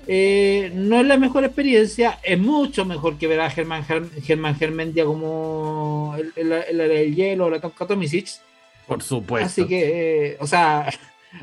[0.06, 4.54] Eh, no es la mejor experiencia, es mucho mejor que ver a Germán, Germ- Germán
[4.56, 7.86] Germendia como el, el, el, el hielo o la Tonka.
[7.86, 9.46] Por supuesto.
[9.46, 10.90] Así que, eh, o sea,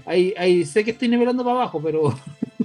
[0.06, 2.18] ahí, ahí sé que estoy nivelando para abajo, pero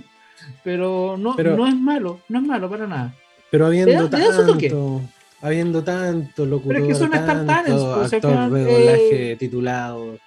[0.64, 3.14] pero no, Pero- no es malo, no es malo para nada.
[3.50, 5.00] Pero habiendo tanto,
[5.42, 9.36] habiendo tanto locutor, Pero es que son Star tanto Talents, pues, actor de eh, doblaje
[9.38, 10.18] titulado.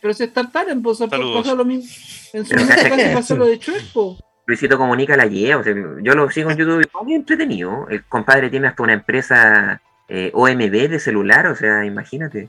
[0.00, 1.42] Pero si Star Talent, pues Saludos.
[1.44, 1.90] pasó lo mismo.
[2.32, 3.60] En su que- pasó lo de
[3.92, 4.18] po.
[4.46, 5.60] Luisito Comunica la lleva.
[5.60, 7.86] o sea, yo lo sigo en YouTube y es muy entretenido.
[7.88, 12.48] El compadre tiene hasta una empresa eh, OMB de celular, o sea, imagínate.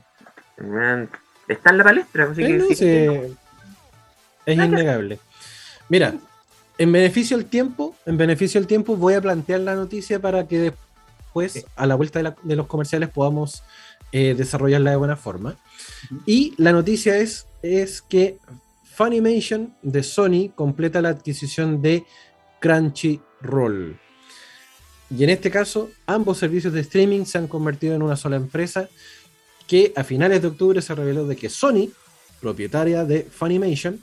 [1.48, 2.24] Está en la palestra.
[2.30, 3.36] así que Bueno, sí, sí,
[4.46, 5.18] es innegable.
[5.88, 6.14] Mira,
[6.76, 10.58] en beneficio del tiempo, en beneficio del tiempo, voy a plantear la noticia para que
[10.58, 10.87] después,
[11.76, 13.62] a la vuelta de, la- de los comerciales, podamos
[14.12, 15.56] eh, desarrollarla de buena forma.
[16.26, 18.38] Y la noticia es, es que
[18.94, 22.04] Funimation de Sony completa la adquisición de
[22.60, 23.98] Crunchyroll.
[25.10, 28.88] Y en este caso, ambos servicios de streaming se han convertido en una sola empresa
[29.66, 31.88] que a finales de octubre se reveló de que Sony,
[32.40, 34.02] propietaria de Funimation,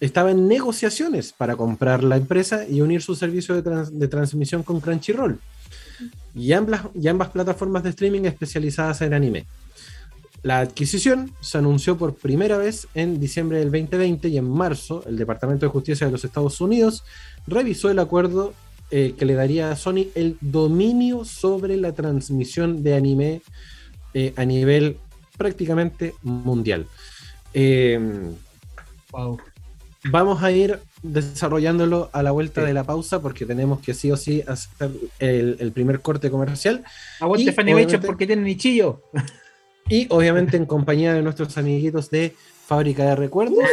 [0.00, 4.62] estaba en negociaciones para comprar la empresa y unir su servicio de, trans- de transmisión
[4.62, 5.38] con Crunchyroll.
[6.34, 9.46] Y ambas, y ambas plataformas de streaming especializadas en anime.
[10.42, 15.16] La adquisición se anunció por primera vez en diciembre del 2020 y en marzo el
[15.16, 17.02] Departamento de Justicia de los Estados Unidos
[17.46, 18.54] revisó el acuerdo
[18.90, 23.42] eh, que le daría a Sony el dominio sobre la transmisión de anime
[24.14, 24.98] eh, a nivel
[25.36, 26.86] prácticamente mundial.
[27.52, 28.30] Eh,
[29.10, 29.38] Wow.
[30.10, 34.16] Vamos a ir desarrollándolo a la vuelta de la pausa porque tenemos que sí o
[34.16, 36.84] sí hacer el, el primer corte comercial.
[37.20, 39.02] Aguante Y, Funimation porque tiene nichillo.
[39.88, 42.34] y obviamente en compañía de nuestros amiguitos de
[42.66, 43.64] Fábrica de Recuerdos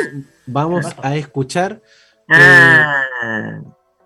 [0.45, 1.81] vamos a escuchar
[2.27, 3.61] Ah,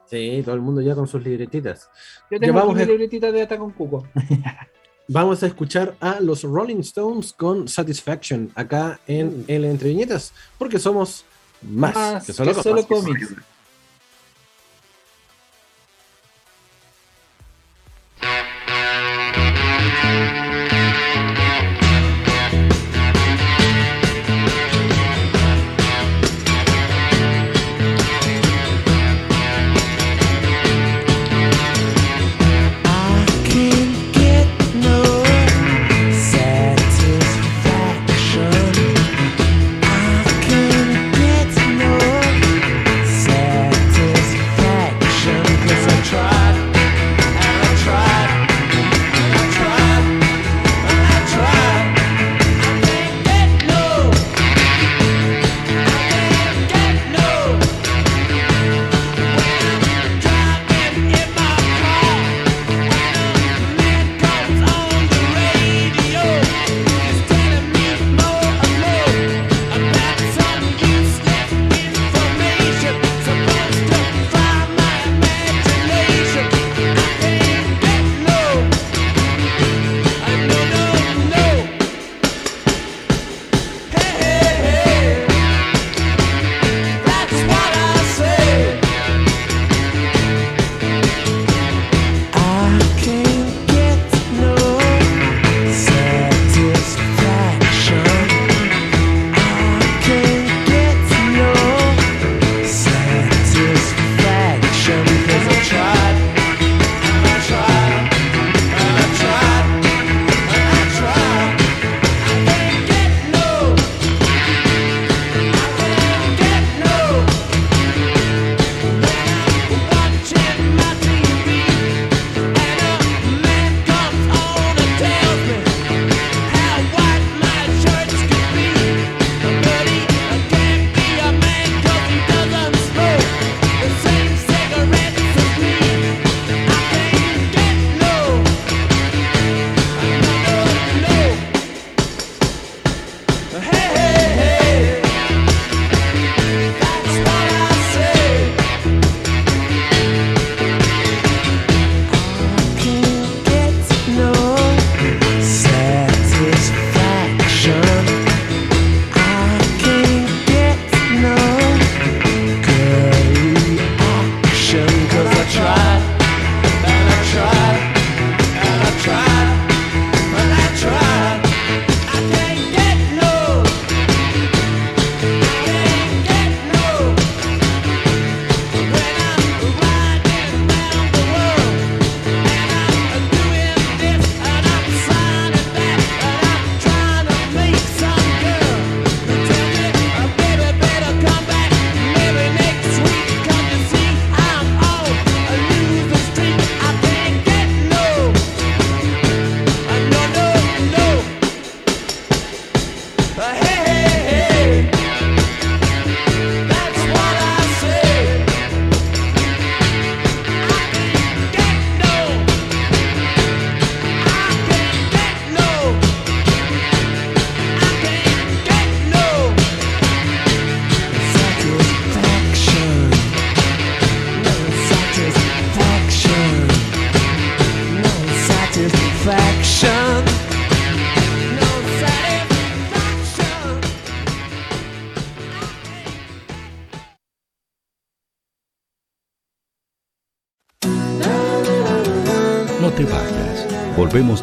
[0.10, 1.90] sí, todo el mundo ya con sus libretitas.
[2.30, 4.06] Yo tengo vamos mi a- libretita de Ata con Cuco.
[5.08, 10.80] vamos a escuchar a los Rolling Stones con Satisfaction acá en el Entre Viñetas porque
[10.80, 11.24] somos
[11.62, 13.36] más, Más que solo que solo cómics.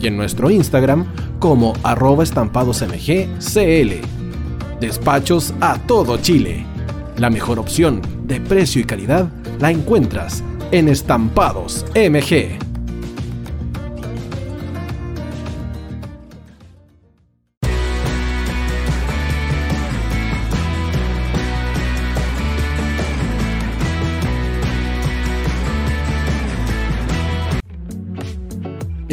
[0.00, 1.06] y en nuestro Instagram
[1.38, 3.92] como arroba estampadosmgcl.
[4.80, 6.66] Despachos a todo Chile.
[7.16, 9.28] La mejor opción de precio y calidad
[9.58, 12.55] la encuentras en Estampados MG.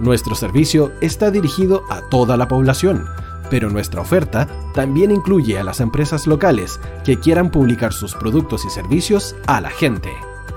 [0.00, 3.04] Nuestro servicio está dirigido a toda la población,
[3.50, 8.70] pero nuestra oferta también incluye a las empresas locales que quieran publicar sus productos y
[8.70, 10.10] servicios a la gente.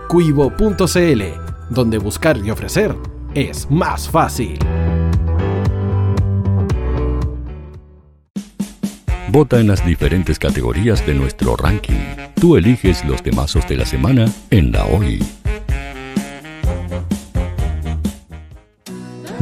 [0.08, 1.24] Cuivo.cl,
[1.70, 2.96] donde buscar y ofrecer
[3.34, 4.60] es más fácil.
[9.30, 12.00] Vota en las diferentes categorías de nuestro ranking.
[12.40, 15.20] Tú eliges los temazos de la semana en la hoy.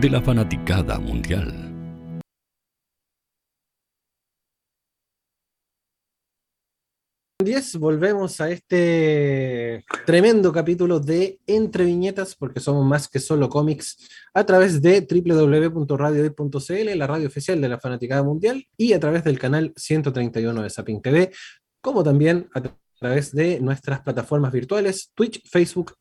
[0.00, 1.68] de la fanaticada mundial.
[7.78, 13.96] volvemos a este tremendo capítulo de Entre Viñetas, porque somos más que solo cómics,
[14.34, 19.38] a través de www.radiohoy.cl, la radio oficial de la Fanaticada Mundial, y a través del
[19.38, 21.32] canal 131 de Sapin TV,
[21.80, 22.62] como también a
[22.98, 25.94] través de nuestras plataformas virtuales, Twitch, Facebook,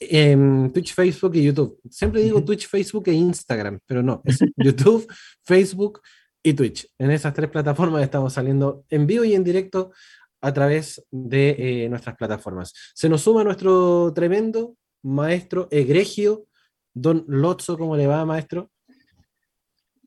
[0.00, 1.78] en Twitch, Facebook y YouTube.
[1.90, 5.06] Siempre digo Twitch, Facebook e Instagram, pero no, es YouTube,
[5.44, 6.00] Facebook
[6.42, 6.88] y Twitch.
[6.98, 9.92] En esas tres plataformas estamos saliendo en vivo y en directo
[10.40, 12.72] a través de eh, nuestras plataformas.
[12.94, 16.46] Se nos suma nuestro tremendo maestro egregio,
[16.94, 18.70] don Lotso, ¿cómo le va, maestro?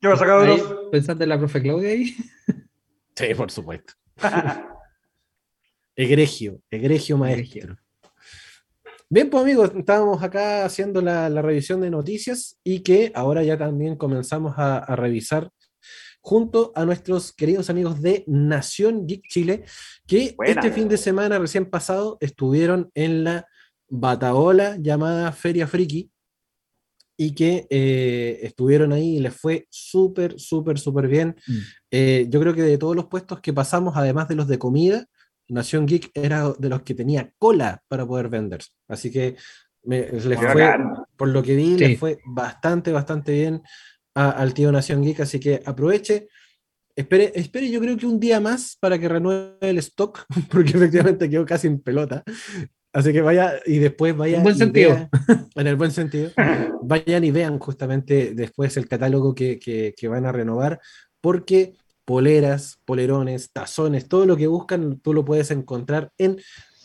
[0.00, 0.90] ¿Qué vas a sacar?
[0.90, 2.16] ¿Pensaste en la profe Claudia ahí?
[3.14, 3.94] Sí, por supuesto.
[5.96, 7.76] egregio, egregio maestro.
[9.14, 13.56] Bien, pues amigos, estábamos acá haciendo la, la, revisión de noticias y que ahora ya
[13.56, 15.52] también comenzamos a, a, revisar
[16.20, 19.66] junto a nuestros queridos amigos de Nación Geek Chile,
[20.04, 20.60] que Buena.
[20.60, 23.46] este fin de semana recién pasado estuvieron en la
[23.88, 26.10] bataola llamada Feria Friki
[27.16, 31.36] y que eh, estuvieron ahí y les fue súper, súper, súper bien.
[31.46, 31.58] Mm.
[31.92, 35.06] Eh, yo creo que de todos los puestos que pasamos, además de los de comida,
[35.48, 38.62] Nación Geek era de los que tenía cola para poder vender.
[38.88, 39.36] Así que
[39.82, 40.76] me, les fue,
[41.16, 41.78] por lo que vi, sí.
[41.78, 43.62] les fue bastante, bastante bien
[44.14, 45.20] a, al tío Nación Geek.
[45.20, 46.28] Así que aproveche.
[46.96, 51.28] Espere, espere, yo creo que un día más para que renueve el stock, porque efectivamente
[51.28, 52.22] quedó casi en pelota.
[52.92, 54.38] Así que vaya y después vayan.
[54.38, 54.94] En buen sentido.
[54.94, 56.30] Vean, en el buen sentido.
[56.82, 60.80] Vayan y vean justamente después el catálogo que, que, que van a renovar,
[61.20, 61.74] porque
[62.04, 66.40] poleras, polerones, tazones, todo lo que buscan, tú lo puedes encontrar en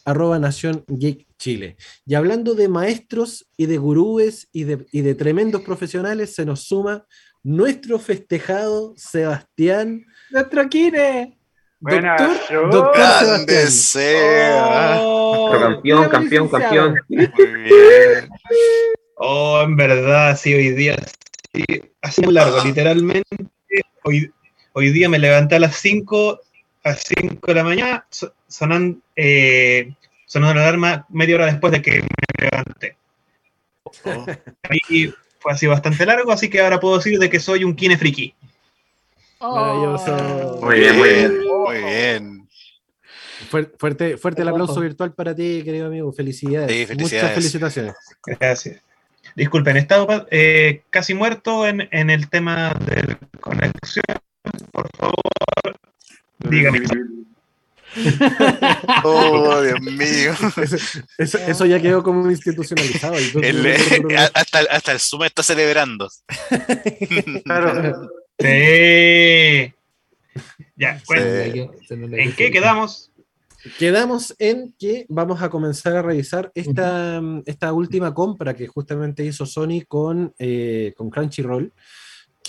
[0.06, 1.78] arroba Nación Geek Chile.
[2.06, 6.64] Y hablando de maestros y de gurúes y de, y de tremendos profesionales, se nos
[6.64, 7.06] suma
[7.44, 10.06] nuestro festejado Sebastián.
[10.32, 11.40] ¡Nuestro Kine!
[11.82, 14.98] Doctor, doctor Grande sea.
[15.00, 16.96] Oh, campeón, campeón, campeón.
[17.08, 18.30] Muy bien.
[19.16, 20.98] Oh, en verdad, sí, hoy día
[21.54, 21.64] sí,
[22.02, 23.48] ha sido largo, literalmente.
[24.04, 24.30] Hoy,
[24.80, 26.40] hoy día me levanté a las 5,
[26.84, 29.94] a las 5 de la mañana, so- sonan, eh,
[30.26, 32.98] sonando la alarma media hora después de que me levanté.
[34.06, 34.26] Oh.
[34.90, 35.08] Y
[35.40, 38.34] fue así bastante largo, así que ahora puedo decir de que soy un kine friki.
[39.42, 40.60] Maravilloso.
[40.62, 41.40] Muy bien, muy bien.
[41.48, 42.48] Muy bien.
[43.50, 46.12] Fuer- Fuerte, fuerte el aplauso virtual para ti, querido amigo.
[46.12, 46.70] Felicidades.
[46.72, 47.22] Sí, felicidades.
[47.24, 47.96] Muchas felicitaciones.
[48.26, 48.82] Gracias.
[49.36, 54.04] Disculpen, he estado eh, casi muerto en, en el tema de conexión.
[54.72, 55.80] Por favor,
[56.40, 56.82] dígame.
[59.04, 60.32] Oh, Dios mío.
[60.62, 60.78] Eso,
[61.18, 63.16] eso- eso ya quedó como institucionalizado.
[63.42, 63.66] El-
[64.36, 66.08] hasta, hasta el Zoom está celebrando.
[68.42, 69.74] Sí.
[70.78, 71.98] Ya, bueno, Sí.
[72.22, 73.12] ¿en qué quedamos?
[73.78, 79.46] Quedamos en que vamos a comenzar a revisar esta, esta última compra que justamente hizo
[79.46, 81.74] Sony con, eh, con Crunchyroll,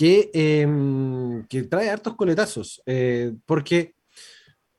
[0.01, 3.93] que, em, que trae hartos coletazos, eh, porque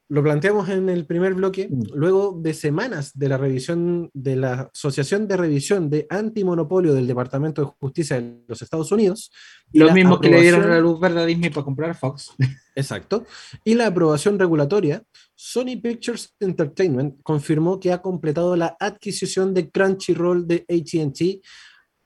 [0.08, 5.28] lo planteamos en el primer bloque, luego de semanas de la revisión de la Asociación
[5.28, 9.30] de Revisión de Antimonopolio del Departamento de Justicia de los Estados Unidos.
[9.72, 12.32] Los mismos que le dieron la luz verde a Disney para comprar Fox.
[12.74, 13.24] Exacto.
[13.62, 15.04] Y la aprobación regulatoria,
[15.36, 21.44] Sony Pictures Entertainment confirmó que ha completado la adquisición de Crunchyroll de ATT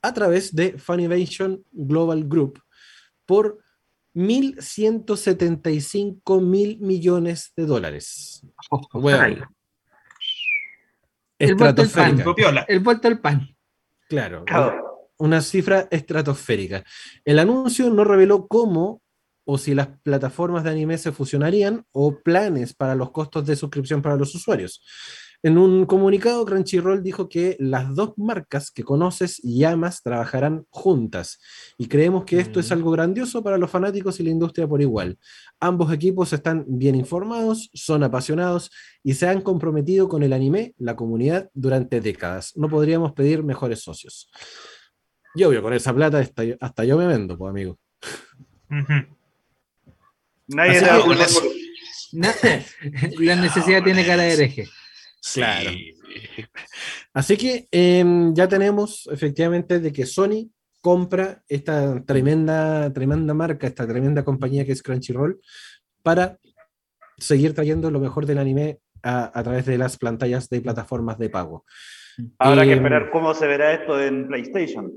[0.02, 2.60] a través de Funimation Global Group
[3.26, 3.58] por
[4.14, 8.42] 1.175 mil millones de dólares.
[8.92, 9.38] Bueno, Ay.
[11.38, 12.24] El vuelto al pan.
[12.66, 13.54] El vuelto al pan.
[14.08, 15.10] Claro, Claro.
[15.18, 16.84] una cifra estratosférica.
[17.24, 19.02] El anuncio no reveló cómo
[19.44, 24.02] o si las plataformas de anime se fusionarían o planes para los costos de suscripción
[24.02, 24.82] para los usuarios.
[25.42, 31.38] En un comunicado, Crunchyroll dijo que las dos marcas que conoces y amas trabajarán juntas
[31.78, 35.18] y creemos que esto es algo grandioso para los fanáticos y la industria por igual.
[35.60, 38.70] Ambos equipos están bien informados, son apasionados
[39.02, 42.52] y se han comprometido con el anime, la comunidad, durante décadas.
[42.56, 44.28] No podríamos pedir mejores socios.
[45.34, 47.78] Y obvio, con esa plata hasta, yo- hasta yo me vendo, pues amigo.
[50.48, 51.56] Nadie Así te va a poner por-
[53.20, 54.68] la necesidad tiene cara de hereje.
[55.34, 55.70] Claro.
[57.12, 60.50] Así que em, ya tenemos efectivamente de que Sony
[60.80, 65.40] compra esta tremenda, tremenda marca, esta tremenda compañía que es Crunchyroll,
[66.02, 66.38] para
[67.18, 71.30] seguir trayendo lo mejor del anime a, a través de las pantallas de plataformas de
[71.30, 71.64] pago.
[72.38, 74.92] Habrá que Em, esperar cómo se verá esto en PlayStation.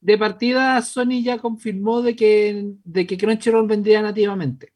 [0.00, 4.72] De partida, Sony ya confirmó de que, de que Crunchyroll vendría nativamente.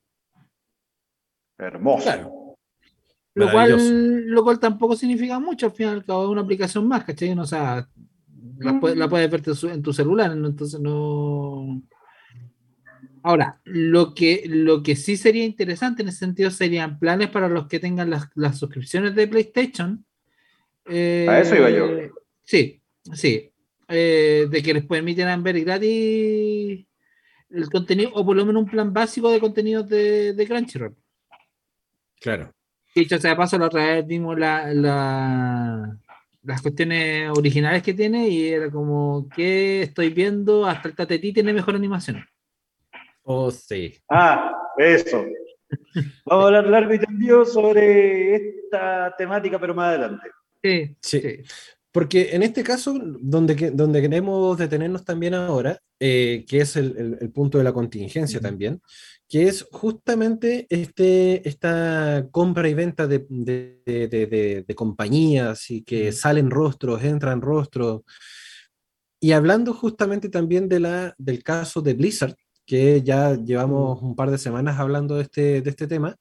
[1.59, 2.05] Hermoso.
[2.05, 2.44] Claro.
[3.35, 6.87] Lo cual, lo cual tampoco significa mucho, al final y al cabo es una aplicación
[6.87, 7.35] más, ¿cachai?
[7.35, 7.89] No, o sea,
[8.59, 10.47] la, puedes- la puedes ver en tu celular, ¿no?
[10.49, 11.83] entonces no...
[13.23, 17.67] Ahora, lo que, lo que sí sería interesante en ese sentido serían planes para los
[17.69, 20.05] que tengan las, las suscripciones de PlayStation.
[20.85, 21.87] Eh, A eso iba yo.
[22.43, 22.83] Sí,
[23.15, 23.51] sí.
[23.89, 26.87] Eh, de que les permitieran ver gratis
[27.51, 30.95] el contenido, o por lo menos un plan básico de contenidos de, de Crunchyroll.
[32.21, 32.53] Claro.
[32.95, 35.97] Dicho sea de paso, la otra vez vimos la, la-
[36.45, 40.67] las cuestiones originales que tiene y era como, ¿qué estoy viendo?
[40.67, 42.25] Hasta el Tatetí tiene mejor animación.
[43.23, 43.95] Oh, sí.
[44.11, 45.25] Ah, eso.
[46.27, 50.29] Vamos a hablar largo y tendido sobre esta temática, pero más adelante.
[50.63, 51.23] Sí, Sí.
[51.91, 57.19] Porque en este caso, donde, donde queremos detenernos también ahora, eh, que es el, el-
[57.21, 58.83] el punto de la contingencia también,
[59.35, 66.53] que es justamente este, esta compra y venta de, de- de- compañías y que salen
[66.53, 68.03] rostros, entran rostros.
[69.21, 74.31] Y hablando justamente también de la, del caso de Blizzard, que ya llevamos un par
[74.31, 76.15] de semanas hablando de este, de este tema,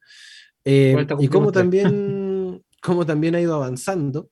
[0.66, 4.32] eh, y cómo también, cómo también ha ido avanzando.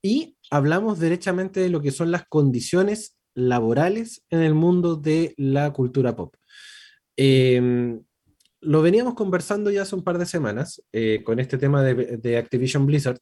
[0.00, 5.74] Y hablamos derechamente de lo que son las condiciones laborales en el mundo de la
[5.74, 6.34] cultura pop.
[7.16, 7.98] Eh,
[8.60, 12.36] lo veníamos conversando ya hace un par de semanas eh, con este tema de, de
[12.36, 13.18] Activision Blizzard,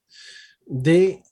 [0.67, 1.23] de,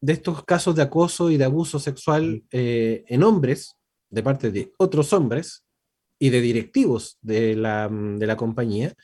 [0.00, 3.76] de estos casos de acoso y de abuso sexual eh, en hombres,
[4.10, 5.64] de parte de otros hombres
[6.18, 8.94] y de directivos de la, de la compañía,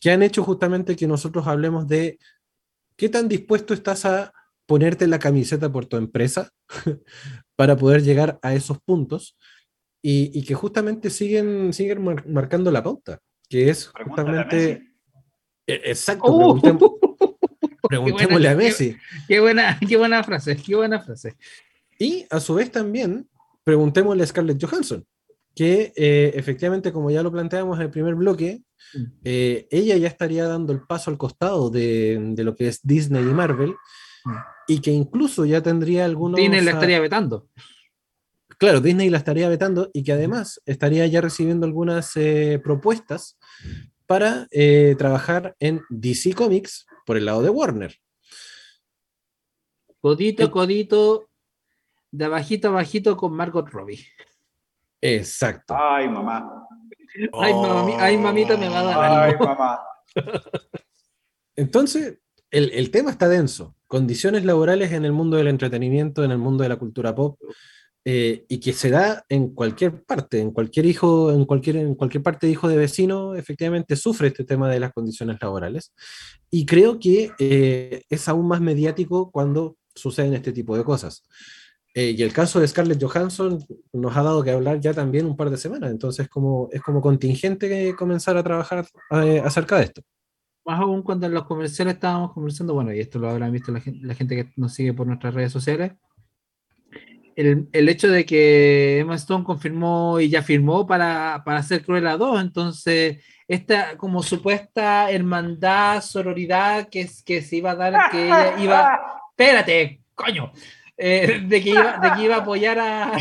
[0.00, 2.18] que han hecho justamente que nosotros hablemos de
[2.96, 4.32] qué tan dispuesto estás a
[4.66, 6.50] ponerte la camiseta por tu empresa
[7.56, 9.36] para poder llegar a esos puntos
[10.06, 14.82] y, y que justamente siguen, siguen mar- marcando la pauta, que es justamente...
[15.66, 16.56] Eh, Exacto, Oh.
[16.60, 16.78] preguntem-
[17.84, 18.92] Qué preguntémosle buena- a Messi.
[18.92, 18.98] Qué,
[19.28, 21.36] qué buena, qué buena frase, qué buena frase.
[21.98, 23.28] Y a su vez también
[23.62, 25.04] preguntémosle a Scarlett Johansson,
[25.54, 28.62] que eh, efectivamente, como ya lo planteamos en el primer bloque,
[28.94, 29.04] Mm.
[29.24, 33.22] eh, ella ya estaría dando el paso al costado de, de lo que es Disney
[33.22, 33.74] y Marvel,
[34.68, 36.36] y que incluso ya tendría algunos...
[36.38, 37.48] Disney la estaría vetando.
[38.58, 43.38] Claro, Disney la estaría vetando y que además estaría ya recibiendo algunas eh, propuestas
[44.06, 47.96] para eh, trabajar en DC Comics por el lado de Warner.
[50.00, 51.28] Codito, codito,
[52.10, 54.06] de abajito a bajito con Margot Robbie.
[55.00, 55.74] Exacto.
[55.76, 56.66] Ay, mamá.
[57.32, 59.44] Ay, mami- ay, mamita, me va a dar Ay, algo.
[59.46, 59.80] mamá.
[61.56, 62.18] Entonces,
[62.50, 63.74] el, el tema está denso.
[63.86, 67.38] Condiciones laborales en el mundo del entretenimiento, en el mundo de la cultura pop,
[68.04, 72.22] eh, y que se da en cualquier parte, en cualquier hijo, en cualquier, en cualquier
[72.22, 75.94] parte de hijo de vecino, efectivamente sufre este tema de las condiciones laborales.
[76.50, 81.22] Y creo que eh, es aún más mediático cuando suceden este tipo de cosas.
[81.96, 85.36] Eh, y el caso de Scarlett Johansson nos ha dado que hablar ya también un
[85.36, 90.02] par de semanas, entonces como, es como contingente comenzar a trabajar eh, acerca de esto.
[90.66, 93.80] Más aún cuando en los comerciales estábamos conversando, bueno, y esto lo habrán visto la
[93.80, 95.92] gente, la gente que nos sigue por nuestras redes sociales.
[97.36, 102.16] El, el hecho de que Emma Stone confirmó y ya firmó para, para hacer Cruella
[102.16, 108.26] 2, entonces esta como supuesta hermandad, sororidad que, es- que se iba a dar, que
[108.26, 110.52] ella iba, espérate, coño,
[110.96, 113.12] Eh, de, que iba, de que iba a apoyar a,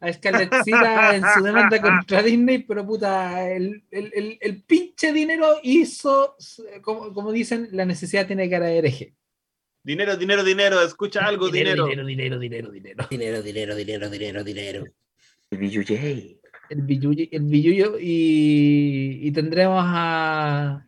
[0.00, 5.12] a Scarlett Sira en su demanda contra Disney, pero puta, el, el, el, el pinche
[5.12, 6.36] dinero hizo,
[6.82, 9.14] como, como dicen, la necesidad tiene cara de hereje.
[9.84, 11.84] Dinero, dinero, dinero, escucha algo, dinero.
[11.84, 13.06] dinero, dinero, dinero, dinero.
[13.10, 14.84] Dinero, dinero, dinero, dinero, dinero.
[15.50, 16.40] El BUJ.
[16.70, 20.86] El billuyo, el billullo y, y tendremos a,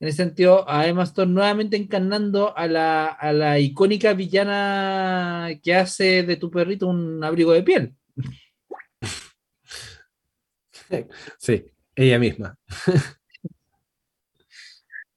[0.00, 5.76] en ese sentido, a Emma Stone nuevamente encarnando a la, a la icónica villana que
[5.76, 7.94] hace de tu perrito un abrigo de piel.
[11.38, 11.64] Sí,
[11.94, 12.58] ella misma.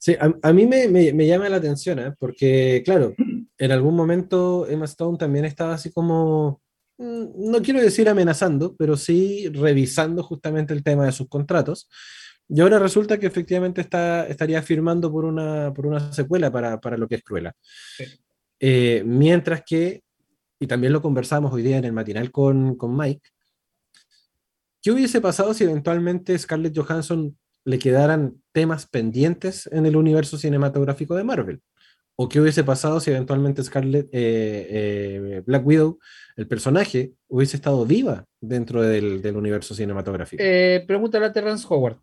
[0.01, 2.13] Sí, a, a mí me, me- me llama la atención, ¿eh?
[2.17, 3.13] porque, claro,
[3.57, 6.61] en algún momento Emma Stone también estaba así como,
[6.97, 11.89] mm, no quiero decir amenazando, pero sí revisando justamente el tema de sus contratos.
[12.47, 16.97] Y ahora resulta que efectivamente está, estaría firmando por una, por una secuela para, para
[16.97, 17.53] lo que es Cruella.
[18.59, 20.01] Eh, mientras que,
[20.59, 23.21] y también lo conversamos hoy día en el matinal con, con Mike,
[24.81, 31.15] ¿Qué hubiese pasado si eventualmente Scarlett Johansson le quedaran temas pendientes en el universo cinematográfico
[31.15, 31.61] de Marvel?
[32.15, 35.99] ¿O qué hubiese pasado si eventualmente Scarlett, eh, eh, Black Widow,
[36.35, 40.43] el personaje, hubiese estado viva dentro del, del universo cinematográfico?
[40.45, 41.97] Eh, pregúntale a Terrence Howard.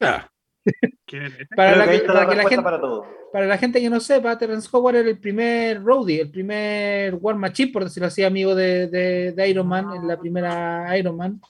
[0.00, 0.28] Ah,
[1.56, 3.06] Para, la que ahí que- está para la que la respuesta gente, para todo.
[3.32, 7.36] para la gente que no sepa, Terrence Howard era el primer roadie, el primer War
[7.36, 11.40] Machine, por decirlo así, amigo de, de- de Iron Man, en la primera Iron Man,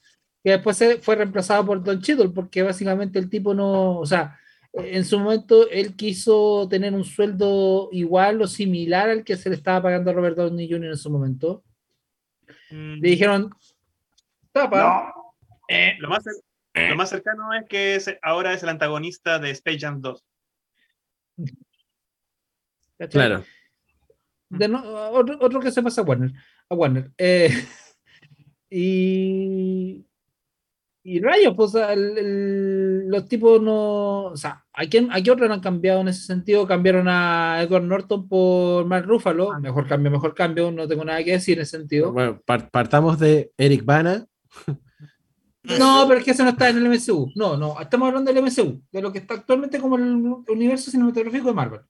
[0.49, 4.39] que después fue reemplazado por Don Cheadle, porque básicamente el tipo no, o sea,
[4.73, 9.57] en su momento él quiso tener un sueldo igual o similar al que se le
[9.57, 10.91] estaba pagando a Robert Downey Jr.
[10.91, 11.65] en su momento.
[12.71, 13.51] Le dijeron,
[14.53, 15.13] tapa.
[15.69, 16.25] Eh, lo, más,
[16.75, 20.25] lo más cercano es que es- ahora es el antagonista de Space Jam 2.
[22.99, 23.11] ¿cachai?
[23.11, 23.45] claro.
[24.51, 26.33] De no- otro, otro que se pasa a Warner.
[26.71, 27.11] A Warner.
[27.19, 27.51] Eh,
[28.71, 30.08] y.
[31.05, 34.25] Y rayos, pues o sea, el- el- los tipos no.
[34.27, 36.67] O sea, ¿a quién, ¿a qué otro no han cambiado en ese sentido?
[36.67, 39.59] Cambiaron a Edward Norton por Mark Ruffalo.
[39.61, 40.71] Mejor cambio, mejor cambio.
[40.71, 42.13] No tengo nada que decir en ese sentido.
[42.13, 44.27] Bueno, par- partamos de Eric Bana.
[45.79, 47.31] No, pero es que eso no está en el MCU.
[47.35, 50.05] No, no, estamos hablando del MCU, de lo que está actualmente como el
[50.49, 51.81] universo cinematográfico de Marvel.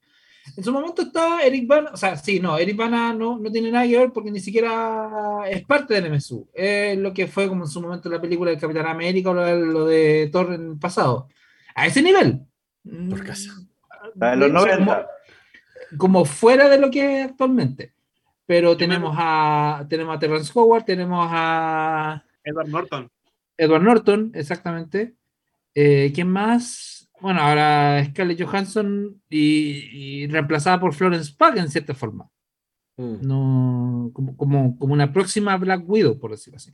[0.57, 3.71] En su momento estaba Eric Bana, o sea, sí, no, Eric Bana no, no tiene
[3.71, 6.49] nada que ver porque ni siquiera es parte del MCU.
[6.53, 9.43] Es lo que fue como en su momento la película de Capitán América o lo
[9.45, 11.29] de, lo de Thor en el pasado.
[11.75, 12.41] A ese nivel.
[13.11, 13.51] Por casa.
[14.15, 15.07] De los Como- 90.
[15.97, 17.93] como fuera de lo que es actualmente.
[18.47, 23.11] Pero tenemos a, tenemos a Terrence Howard, tenemos a Edward Norton.
[23.57, 25.15] Edward Norton, exactamente.
[25.75, 26.98] Eh, ¿Quién más?
[27.21, 32.29] Bueno, ahora Scarlett Johansson y, y reemplazada por Florence Pugh en cierta forma.
[32.97, 33.27] Mm.
[33.27, 36.71] No, como, como, como una próxima Black Widow, por decirlo así.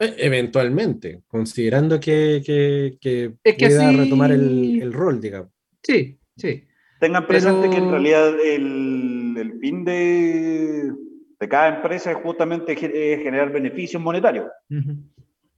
[0.00, 5.50] Eh, Eventualmente, considerando que, que, que Es que pueda así- retomar el, el rol, digamos.
[5.82, 6.64] Sí, sí.
[7.00, 10.92] Tengan presente Pero- que en realidad el, el fin de,
[11.38, 14.46] de cada empresa es justamente eh, generar beneficios monetarios.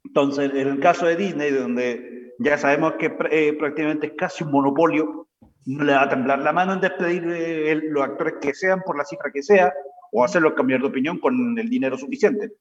[0.05, 4.51] Entonces, en el caso de Disney, donde ya sabemos que eh, prácticamente es casi un
[4.53, 5.29] monopolio,
[5.67, 8.83] no le va a temblar la mano en despedir eh, el- los actores que sean
[8.83, 9.73] por la cifra que sea,
[10.13, 12.53] o hacerlos cambiar de opinión con el dinero suficiente.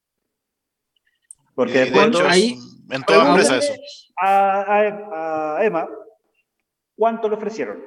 [1.53, 2.57] Porque después hecho, ahí,
[2.89, 3.73] en toda empresa eso.
[4.21, 5.87] a, a- a Emma,
[6.97, 7.81] ¿cuánto le ofrecieron?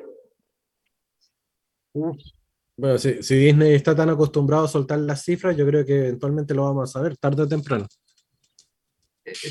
[2.76, 6.55] Bueno, si, si Disney está tan acostumbrado a soltar las cifras, yo creo que eventualmente
[6.55, 7.86] lo vamos a saber, tarde o temprano.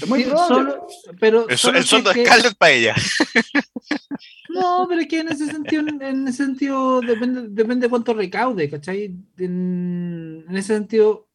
[0.08, 0.88] Muy Sí, solo-
[1.20, 2.96] pero El, solo el sueldo de Scarlett para ella.
[4.50, 8.70] No, pero es que en ese sentido, en ese sentido depende, depende de cuánto recaude,
[8.70, 9.14] ¿cachai?
[9.38, 11.28] En, en ese sentido,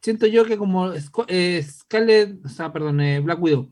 [0.00, 0.92] siento yo que como
[1.28, 3.70] eh, Scarlett, o sea, perdón, eh, Black Widow,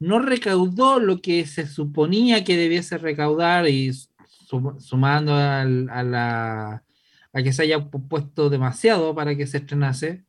[0.00, 6.84] no recaudó lo que se suponía que debiese recaudar y sum- sumando al- a, la,
[7.32, 10.24] a que se haya pu- puesto demasiado para que se estrenase.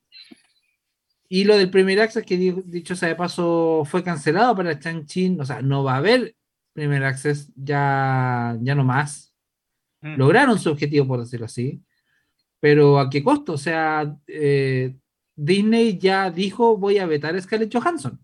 [1.27, 5.39] Y lo del primer access, que di- dicho sea de paso, fue cancelado para Chang-Chin,
[5.41, 6.35] o sea, no va a haber
[6.73, 9.33] primer access ya, ya no más.
[10.01, 10.17] Mm.
[10.17, 11.81] Lograron su objetivo, por decirlo así,
[12.59, 13.53] pero ¿a qué costo?
[13.53, 14.95] O sea, eh,
[15.35, 18.19] Disney ya dijo, voy a vetar a Scarlett Johansson.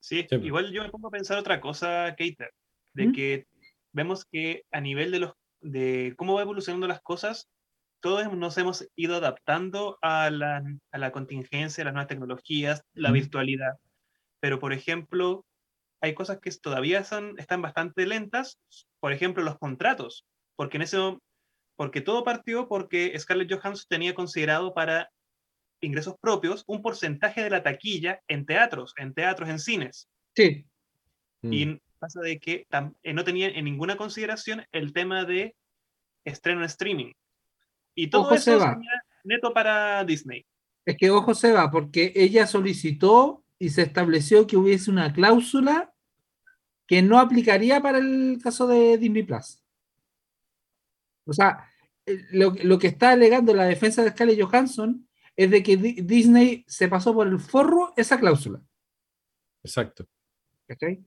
[0.00, 0.36] Sí, Sí.
[0.36, 2.46] igual yo me pongo a pensar otra cosa, Keita,
[2.94, 3.12] de ¿Mm?
[3.12, 3.46] que
[3.92, 7.48] vemos que a nivel de los de cómo va evolucionando las cosas,
[8.04, 13.08] todos nos hemos ido adaptando a la, a la contingencia, a las nuevas tecnologías, la
[13.08, 13.14] ¿Mm?
[13.14, 13.78] virtualidad.
[14.40, 15.46] Pero, por ejemplo,
[16.02, 18.60] hay cosas que todavía son, están bastante lentas,
[19.00, 20.82] por ejemplo, los contratos, porque en
[22.02, 25.08] todo partió porque Scarlett Johansson tenía considerado para
[25.80, 30.10] ingresos propios un porcentaje de la taquilla en teatros, en teatros, en cines.
[30.36, 30.66] Sí.
[31.40, 32.66] Y pasa de que
[33.02, 35.56] eh, no tenía en ninguna consideración el tema de
[36.26, 37.12] estreno en streaming.
[37.94, 38.74] Y todo Ojo, eso Seba.
[38.74, 38.90] sería
[39.24, 40.44] neto para Disney.
[40.84, 45.94] Es que ojo se va, porque ella solicitó y se estableció que hubiese una cláusula
[46.86, 49.62] que no aplicaría para el caso de Disney Plus.
[51.26, 51.70] O sea,
[52.04, 56.02] eh, lo, lo que está alegando la defensa de Scarlett Johansson es de que Di-
[56.02, 58.60] Disney se pasó por el forro esa cláusula.
[59.62, 60.06] Exacto.
[60.68, 61.02] ¿cachai?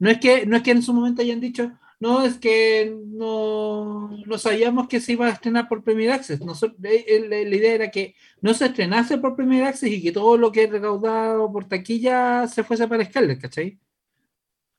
[0.00, 4.10] No es que, no es que en su momento hayan dicho, no, es que no,
[4.26, 6.40] no sabíamos que se iba a estrenar por Premier Access.
[6.40, 10.02] Nosotros- eh, eh, la, la idea era que no se estrenase por Premier Access y
[10.02, 13.78] que todo lo que recaudado por taquilla se fuese para Scarlett, ¿cachai?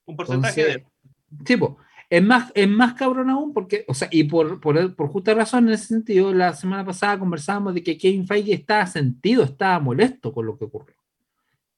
[0.05, 0.85] Un porcentaje Entonces,
[1.31, 1.43] de...
[1.43, 1.77] tipo,
[2.09, 5.67] es más, es más cabrón aún porque, o sea, y por, por, por justa razón
[5.67, 10.31] en ese sentido, la semana pasada conversábamos de que Kevin Feige estaba sentido, estaba molesto
[10.31, 10.95] con lo que ocurrió.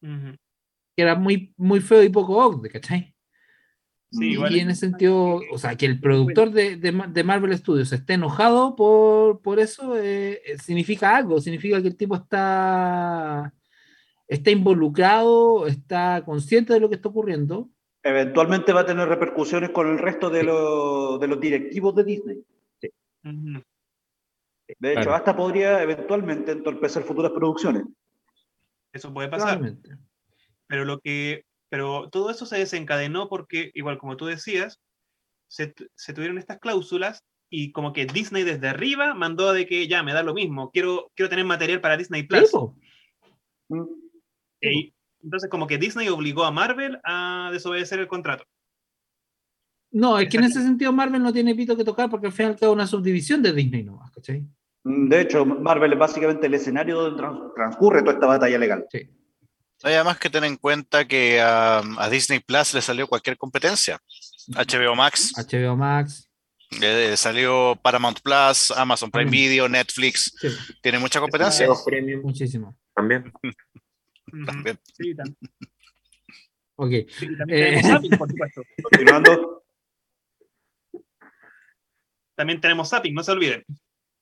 [0.01, 3.15] Que era muy, muy feo y poco ogde, ¿cachai?
[4.12, 7.07] Sí, y, igual- y en ese sentido, o sea, que el productor de, de, Ma-
[7.07, 11.95] de Marvel Studios esté enojado por, por eso, eh, eh, significa algo, significa que el
[11.95, 13.53] tipo está,
[14.28, 17.70] está involucrado, está consciente de lo que está ocurriendo.
[18.01, 22.43] Eventualmente va a tener repercusiones con el resto de, los- de los directivos de Disney.
[23.24, 25.16] De hecho, Claro.
[25.16, 27.84] hasta podría eventualmente entorpecer futuras producciones.
[28.93, 29.60] Eso puede pasar.
[30.68, 34.80] Pero lo que, pero todo eso se desencadenó porque, igual como tú decías,
[35.47, 40.03] se, se tuvieron estas cláusulas y como que Disney desde arriba mandó de que ya
[40.03, 42.51] me da lo mismo, quiero, quiero tener material para Disney Plus.
[44.61, 44.93] Y
[45.24, 48.43] entonces como que Disney obligó a Marvel a desobedecer el contrato.
[49.91, 52.55] No, es que en ese sentido Marvel no tiene pito que tocar porque al final
[52.55, 54.45] queda una subdivisión de Disney nomás, ¿cachai?
[54.84, 58.86] Mm, De hecho, Marvel es básicamente el escenario donde trans- transcurre toda esta batalla legal.
[58.91, 59.09] Sí.
[59.84, 63.99] Hay además que tener en cuenta que a, a Disney Plus le salió cualquier competencia.
[64.49, 66.30] HBO Max, HBO Max.
[66.80, 69.49] le salió Paramount Plus, Amazon Prime También.
[69.49, 70.34] Video, Netflix.
[70.39, 70.47] Sí,
[70.82, 71.67] Tiene mucha competencia.
[71.67, 72.75] Los premium muchísimo.
[72.93, 73.32] también.
[74.45, 74.80] También.
[74.97, 75.36] Sí, tam-
[76.75, 76.91] Ok.
[77.09, 78.61] sí, también Eh, tenemos Zapping, por supuesto.
[78.84, 79.63] Continuando,
[82.36, 83.65] También tenemos Zapping, no se olviden.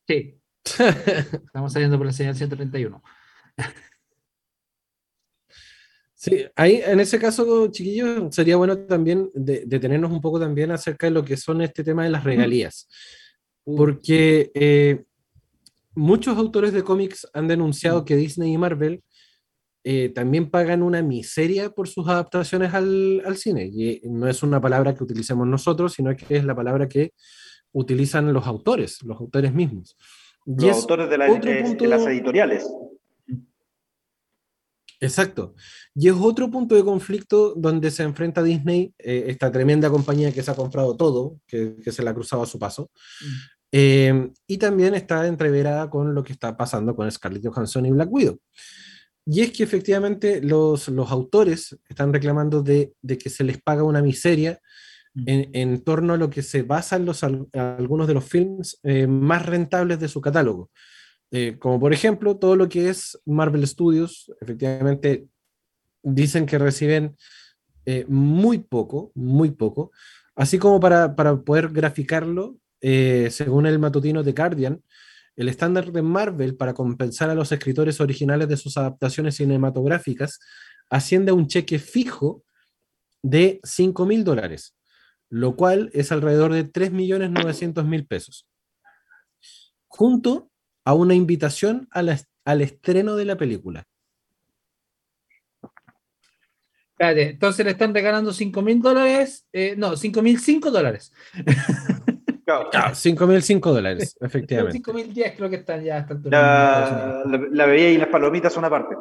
[0.07, 0.39] Sí.
[0.65, 3.03] Estamos saliendo por la señal 131.
[6.19, 11.05] Sí, ahí en ese caso, chiquillos, sería bueno también de- detenernos un poco también acerca
[11.05, 12.87] de lo que son este tema de las regalías.
[13.63, 15.03] Porque eh,
[15.93, 19.03] muchos autores de cómics han denunciado que Disney y Marvel
[19.83, 23.69] eh, también pagan una miseria por sus adaptaciones al, al cine.
[23.71, 27.11] Y no es una palabra que utilicemos nosotros, sino que es la palabra que
[27.73, 29.95] utilizan los autores, los autores mismos.
[30.47, 32.67] Y los es autores de, la- otro eh, punto- de las editoriales.
[34.99, 35.53] Exacto.
[35.93, 40.41] Y es otro punto de conflicto donde se enfrenta Disney, eh, esta tremenda compañía que
[40.41, 42.89] se ha comprado todo, que, que se la ha cruzado a su paso.
[43.71, 48.11] Eh, y también está entreverada con lo que está pasando con Scarlett Johansson y Black
[48.11, 48.39] Widow.
[49.25, 53.83] Y es que efectivamente los, los autores están reclamando de, de que se les paga
[53.83, 54.59] una miseria
[55.25, 59.05] en, en torno a lo que se basan los, al- algunos de los films eh,
[59.05, 60.71] más rentables de su catálogo.
[61.31, 65.27] Eh, como por ejemplo, todo lo que es Marvel Studios, efectivamente
[66.03, 67.17] dicen que reciben
[67.85, 69.91] eh, muy poco, muy poco.
[70.35, 74.83] Así como para, para poder graficarlo, eh, según el matutino de Guardian,
[75.35, 80.39] el estándar de Marvel para compensar a los escritores originales de sus adaptaciones cinematográficas
[80.89, 82.43] asciende a un cheque fijo
[83.21, 84.75] de 5 mil dólares,
[85.29, 88.47] lo cual es alrededor de 3.900.000 pesos,
[89.87, 90.49] junto
[90.87, 93.83] a una invitación a la- al estreno de la película.
[96.91, 101.11] Espérate, entonces le están regalando 5 mil dólares, eh, no, 5 mil 5 dólares.
[102.73, 104.77] Ah, 5.005 dólares, efectivamente.
[104.77, 107.65] 5 mil 10 creo que están ya a esta altura en Estados La, la, la
[107.65, 108.95] bebida y las palomitas son aparte.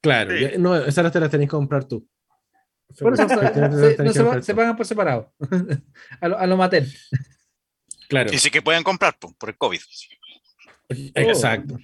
[0.00, 2.08] Claro, ya- no, esas te las tenés que comprar tú.
[2.98, 5.30] Por eso se, no se, se pagan por separado.
[6.22, 6.90] a lo, a lo Mattel.
[8.08, 8.30] Claro.
[8.32, 9.80] Y sí que pueden comprar po, por el COVID.
[10.88, 11.76] Exacto.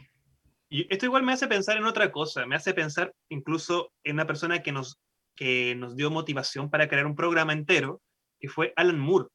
[0.69, 4.27] Y esto igual me hace pensar en otra cosa, me hace pensar incluso en una
[4.27, 5.01] persona que nos,
[5.35, 8.01] que nos dio motivación para crear un programa entero,
[8.39, 9.29] que fue Alan Moore.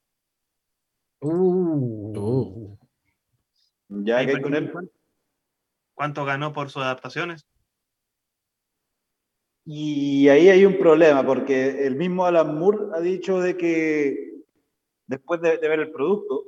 [1.20, 2.78] Uh.
[3.90, 4.72] Ya Ahí que por con él.
[5.94, 7.46] ¿Cuánto ganó por sus adaptaciones?
[9.66, 14.42] Y ahí hay un problema, porque el mismo Alan Moore ha dicho de que
[15.08, 16.46] después de, de ver el producto,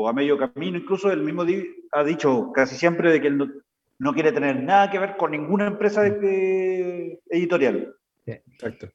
[0.00, 1.44] o a medio camino, incluso él mismo
[1.92, 3.48] ha dicho casi siempre de que él no,
[3.98, 7.94] no quiere tener nada que ver con ninguna empresa de- de- editorial.
[8.26, 8.88] Exacto.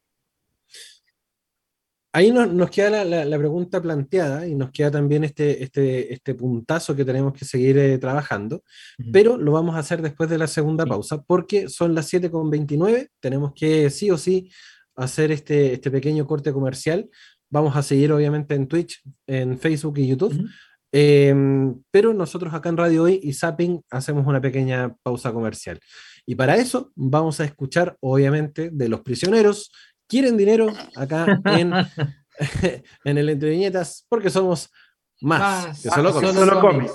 [2.16, 6.14] Ahí nos, nos queda la, la- la pregunta planteada y nos queda también este, este,
[6.14, 8.64] este puntazo que tenemos que seguir eh, trabajando,
[9.12, 13.54] pero lo vamos a hacer después de la segunda pausa porque son las 7.29, tenemos
[13.56, 14.52] que sí o sí
[14.96, 17.10] hacer este, este pequeño corte comercial.
[17.50, 20.34] Vamos a seguir obviamente en Twitch, en Facebook y YouTube.
[20.96, 21.34] Eh,
[21.90, 25.80] pero nosotros acá en Radio Hoy y Zapping hacemos una pequeña pausa comercial.
[26.26, 29.72] Y para eso vamos a escuchar, obviamente, de los prisioneros.
[30.08, 30.72] ¿Quieren dinero?
[30.96, 31.74] Acá en,
[33.06, 34.70] en el Entre Viñetas, porque somos
[35.22, 36.94] más, Más que solo cómics.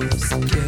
[0.00, 0.32] close.
[0.32, 0.67] Yeah.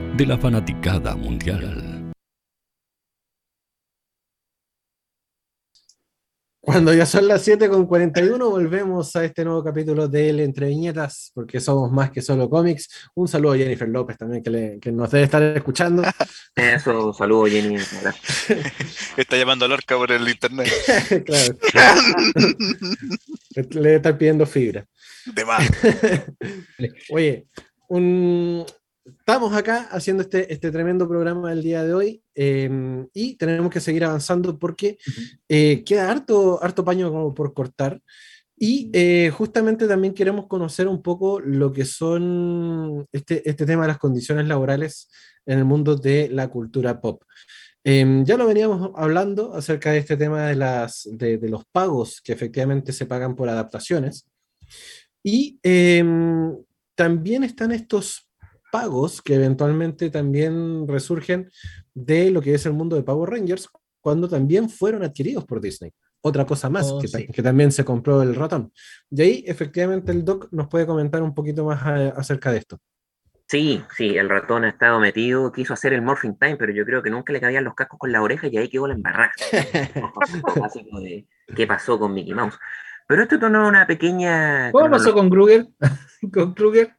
[0.21, 2.11] de la fanaticada mundial.
[6.59, 10.67] Cuando ya son las 7 con 41, volvemos a este nuevo capítulo de El Entre
[10.67, 13.09] Viñetas, porque somos más que solo cómics.
[13.15, 16.03] Un saludo a Jennifer López también, que, que nos debe estar escuchando.
[16.55, 17.77] Eso, un saludo, Jenny.
[19.17, 20.71] Está llamando a Lorca por el internet.
[21.25, 22.03] claro.
[23.55, 24.85] Le debe estar pidiendo fibra.
[25.33, 25.67] De más.
[27.09, 27.47] Oye,
[29.05, 33.79] estamos acá haciendo este, este tremendo programa del día de hoy em, y tenemos que
[33.79, 34.97] seguir avanzando porque
[35.49, 38.01] eh, queda harto, harto paño como por cortar.
[38.57, 43.87] Y eh, justamente también queremos conocer un poco lo que son este, este tema de
[43.87, 45.09] las condiciones laborales
[45.47, 47.23] en el mundo de la cultura pop.
[47.83, 52.21] Em, ya lo veníamos hablando acerca de este tema de, las, de, de los pagos
[52.23, 54.27] que efectivamente se pagan por adaptaciones.
[55.23, 56.55] Y em,
[56.95, 58.30] también están estos
[58.71, 61.49] pagos que eventualmente también resurgen
[61.93, 63.67] de lo que es el mundo de Power Rangers,
[63.99, 65.91] cuando también fueron adquiridos por Disney.
[66.23, 67.27] Otra cosa más, Oh, que, sí.
[67.27, 68.71] que también se compró el ratón.
[69.09, 72.77] Y ahí efectivamente el doc nos puede comentar un poquito más a- acerca de esto.
[73.47, 77.03] Sí, sí, el ratón ha estado metido, quiso hacer el Morphing Time, pero yo creo
[77.03, 79.31] que nunca le cabían los cascos con la oreja y ahí quedó la embarrada.
[81.01, 82.57] De, ¿qué pasó con Mickey Mouse?
[83.07, 84.71] Pero esto no es una pequeña...
[84.71, 85.67] ¿Cómo pasó con Kruger?
[86.33, 86.95] con Kruger.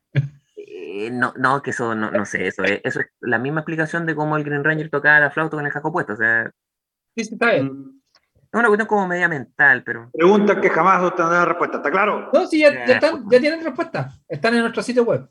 [0.95, 4.05] Eh, no, no, que eso no, no sé, eso es, eso es la misma explicación
[4.05, 6.13] de cómo el Green Ranger tocaba la flauta con el casco puesto.
[6.13, 6.51] O sea,
[7.17, 8.03] Sí, sí, está bien.
[8.35, 10.11] es una cuestión como media mental, pero.
[10.13, 12.29] Preguntas que jamás obtendrán respuesta, ¿está claro?
[12.33, 14.11] No, sí, ya, ya están, ya tienen respuesta.
[14.29, 15.29] Están en nuestro sitio web.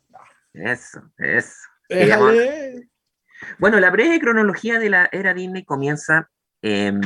[0.52, 1.54] Eso, eso.
[1.88, 2.88] Déjale.
[3.58, 6.28] Bueno, la breve cronología de la era Disney comienza.
[6.64, 7.00] em,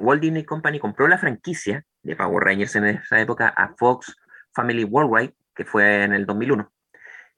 [0.00, 4.14] Walt Disney Company compró la franquicia de Power Rangers en esa época a Fox
[4.54, 6.70] Family Worldwide, que fue en el 2001.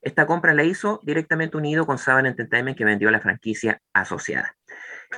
[0.01, 4.55] Esta compra la hizo directamente unido con Saban Entertainment, que vendió la franquicia asociada.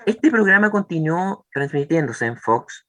[0.06, 2.86] Este programa continuó transmitiéndose en Fox,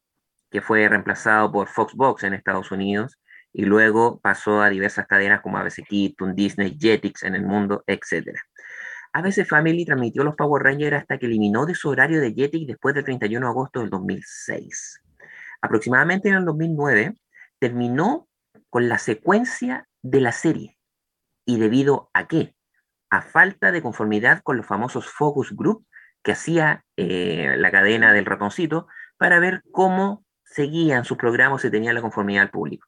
[0.50, 3.20] que fue reemplazado por Fox Box en Estados Unidos,
[3.54, 7.84] y luego pasó a diversas cadenas como ABC Kids, Toon Disney, Jetix en el mundo,
[7.86, 8.38] etc.
[9.14, 12.96] ABC Family transmitió los Power Rangers hasta que eliminó de su horario de Jetix después
[12.96, 15.02] del 31 de agosto del 2006.
[15.62, 17.16] Aproximadamente en el 2009
[17.60, 18.30] terminó
[18.70, 20.78] con la secuencia de la serie.
[21.52, 22.56] ¿Y debido a qué?
[23.10, 25.86] A falta de conformidad con los famosos focus group
[26.24, 28.88] que hacía eh, la cadena del ratoncito
[29.18, 32.88] para ver cómo seguían sus programas y tenían la conformidad al público.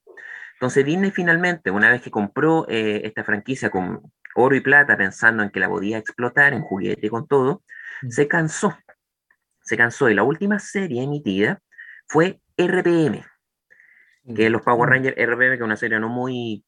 [0.53, 5.43] Entonces Disney finalmente, una vez que compró eh, esta franquicia con oro y plata, pensando
[5.43, 7.63] en que la podía explotar en juguete con todo,
[8.07, 8.77] se cansó.
[9.61, 11.61] Se cansó y la última serie emitida
[12.07, 13.25] fue RPM,
[14.33, 16.63] que es los Power Rangers RPM, que es una serie no muy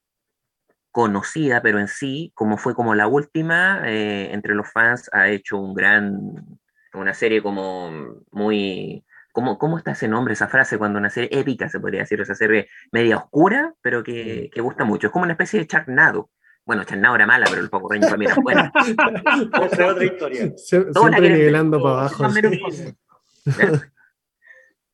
[0.95, 5.57] conocida, pero en sí, como fue como la última, eh, entre los fans ha hecho
[5.57, 6.57] un gran,
[6.93, 9.03] una serie como muy,
[9.33, 12.33] ¿cómo, ¿cómo está ese nombre, esa frase, cuando una serie épica se podría decir, esa
[12.33, 16.29] serie media oscura, pero que, que gusta mucho, es como una especie de Charnado.
[16.63, 18.71] Bueno, Charnado era mala, pero el Power Rangers para mí era buena.
[19.73, 20.53] Es otra historia.
[20.55, 22.25] Siempre nivelando para abajo.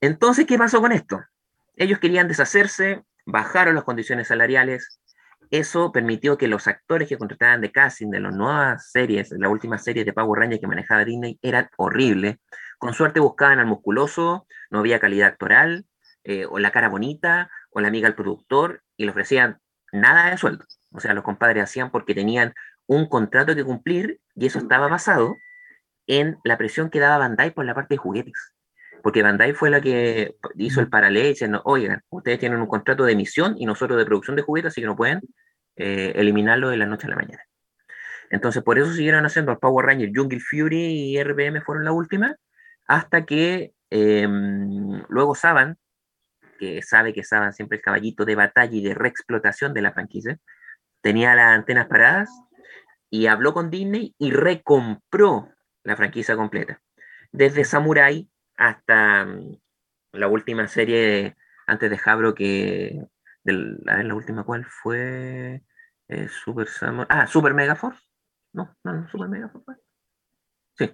[0.02, 1.22] Entonces, ¿qué pasó con esto?
[1.76, 5.00] Ellos querían deshacerse, bajaron las condiciones salariales.
[5.52, 9.78] Eso permitió que los actores que contrataban de casting de las nuevas series, la última
[9.78, 12.38] serie de Power Rangers que manejaba Disney, eran horribles.
[12.80, 15.86] con suerte buscaban al musculoso, no había calidad actoral,
[16.24, 19.60] eh, o la cara bonita, o la amiga al productor, y le ofrecían
[19.92, 20.66] nada de sueldo.
[20.94, 22.54] O sea, los compadres hacían porque tenían
[22.88, 25.36] un contrato que cumplir, y eso estaba basado
[26.08, 28.54] en la presión que daba Bandai por la parte de juguetes.
[29.04, 33.14] Porque Bandai fue la que hizo el paralelo diciendo, oigan, ustedes tienen un contrato de
[33.14, 35.22] emisión y nosotros de producción de juguetes, así que no pueden
[35.82, 37.44] eh, eliminarlo de la noche a la mañana.
[38.30, 42.36] Entonces, por eso siguieron haciendo el Power Rangers, Jungle Fury y RBM fueron la última,
[42.88, 45.78] hasta que em, luego Saban,
[46.60, 50.38] que sabe que Saban siempre el caballito de batalla y de reexplotación de la franquicia,
[51.02, 52.30] tenía las antenas paradas
[53.10, 55.50] y habló con Disney y recompró
[55.84, 56.80] la franquicia completa.
[57.32, 59.58] Desde Samurai hasta mm,
[60.14, 61.36] la última serie
[61.66, 63.02] antes de Jabro que
[63.48, 65.64] a ver, la última cuál fue
[66.12, 68.02] eh, Super Samurai, ah, Super Mega Force.
[68.54, 69.82] No, no, no, Super Mega Force.
[70.78, 70.92] Sí.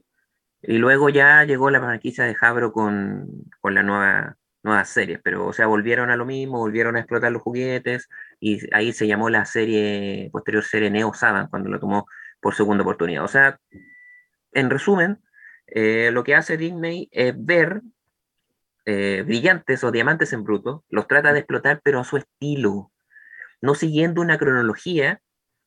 [0.62, 3.28] Y luego ya llegó la franquicia de Jabro con,
[3.60, 4.38] con la nueva
[4.68, 8.60] nueva serie, pero o sea, volvieron a lo mismo, volvieron a explotar los juguetes y
[8.74, 12.08] ahí se llamó la serie, posterior serie Neo Saban, cuando lo tomó
[12.42, 13.24] por segunda oportunidad.
[13.24, 13.60] O sea,
[14.52, 15.20] en resumen,
[15.68, 17.82] eh, lo que hace Disney es ver
[18.86, 22.92] eh, brillantes o diamantes en bruto, los trata de explotar, pero a su estilo,
[23.62, 25.22] no siguiendo una cronología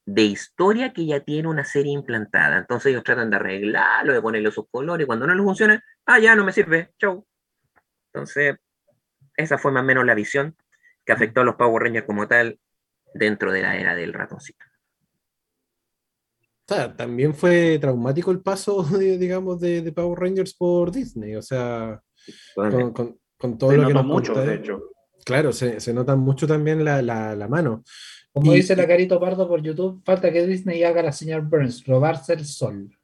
[0.07, 2.59] de historia que ya tiene una serie implantada.
[2.59, 6.19] Entonces ellos tratan de arreglarlo, de ponerle sus colores, y cuando no les funciona, ah,
[6.19, 7.27] ya no me sirve, chau.
[8.13, 8.57] Entonces,
[9.37, 10.57] esa fue más o menos la visión
[11.05, 12.59] que afectó a los Power Rangers como tal
[13.15, 14.65] dentro de la era del ratoncito
[16.97, 21.35] también fue traumático el paso, digamos, de, Power Rangers por Disney.
[21.37, 22.01] O sea,
[22.55, 24.81] con, todo lo que nos mucho, de hecho.
[25.25, 27.85] Claro, se, nota mucho también la, mano.
[28.33, 32.35] Como dice la Carito Pardo por YouTube, falta que Disney haga la señora Burns, robarse
[32.35, 32.97] el sol.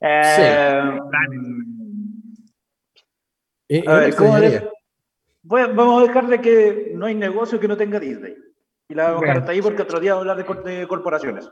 [0.00, 0.98] Eh,
[5.48, 8.34] vamos a dejar de que no hay negocio que no tenga Disney.
[8.88, 11.48] Y la vamos a dejar hasta ahí porque otro día vamos a hablar de, corporaciones.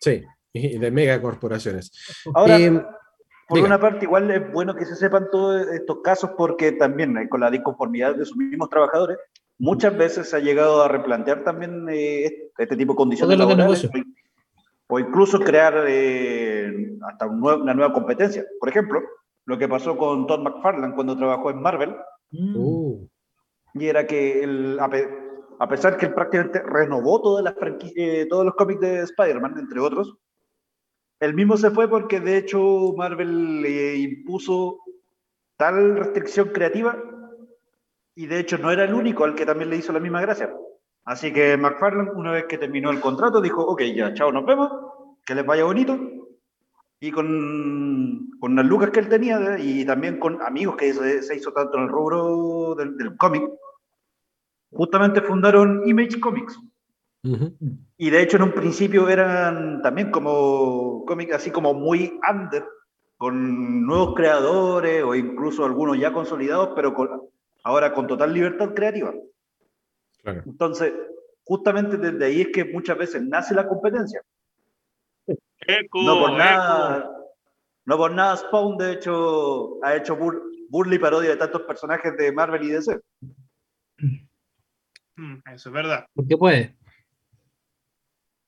[0.00, 0.22] Sí,
[0.52, 1.92] y de megacorporaciones.
[2.34, 2.58] Ahora,
[3.56, 7.16] eh, por una parte, igual es bueno que se sepan todos estos casos porque también
[7.16, 9.18] eh, con la disconformidad de sus mismos trabajadores,
[9.58, 13.88] muchas veces se ha llegado a replantear también eh, este tipo de condiciones laborales
[14.88, 15.74] o incluso crear
[17.08, 18.44] hasta una nueva competencia.
[18.60, 19.00] Por ejemplo,
[19.46, 21.96] lo que pasó con Todd McFarlane cuando trabajó en Marvel.
[22.32, 23.06] Uh.
[23.74, 27.54] Y era que el, a pesar que él prácticamente renovó todas las
[27.96, 30.16] eh, todos los cómics de Spider-Man, entre otros,
[31.22, 34.80] él mismo se fue porque de hecho Marvel le impuso
[35.56, 37.00] tal restricción creativa
[38.16, 40.52] y de hecho no era el único al que también le hizo la misma gracia.
[41.04, 44.68] Así que McFarlane, una vez que terminó el contrato, dijo, ok, ya, chao, nos vemos,
[45.24, 45.96] que les vaya bonito.
[46.98, 51.52] Y con, con las lucas que él tenía y también con amigos que se, hizo
[51.52, 53.48] tanto en el rubro del, del cómic,
[54.72, 56.58] justamente fundaron Image Comics.
[57.22, 62.64] Y de hecho en un principio eran también como cómics así como muy under,
[63.16, 66.94] con nuevos creadores o incluso algunos ya consolidados, pero
[67.62, 69.14] ahora con total libertad creativa.
[70.24, 70.92] Entonces,
[71.44, 74.20] justamente desde ahí es que muchas veces nace la competencia.
[75.26, 77.08] no por nada,
[77.84, 80.18] no por nada Spawn de hecho ha hecho
[80.68, 83.00] burly parodia de tantos personajes de Marvel y DC.
[85.16, 86.06] Mm, eso es verdad.
[86.14, 86.81] Porque puede.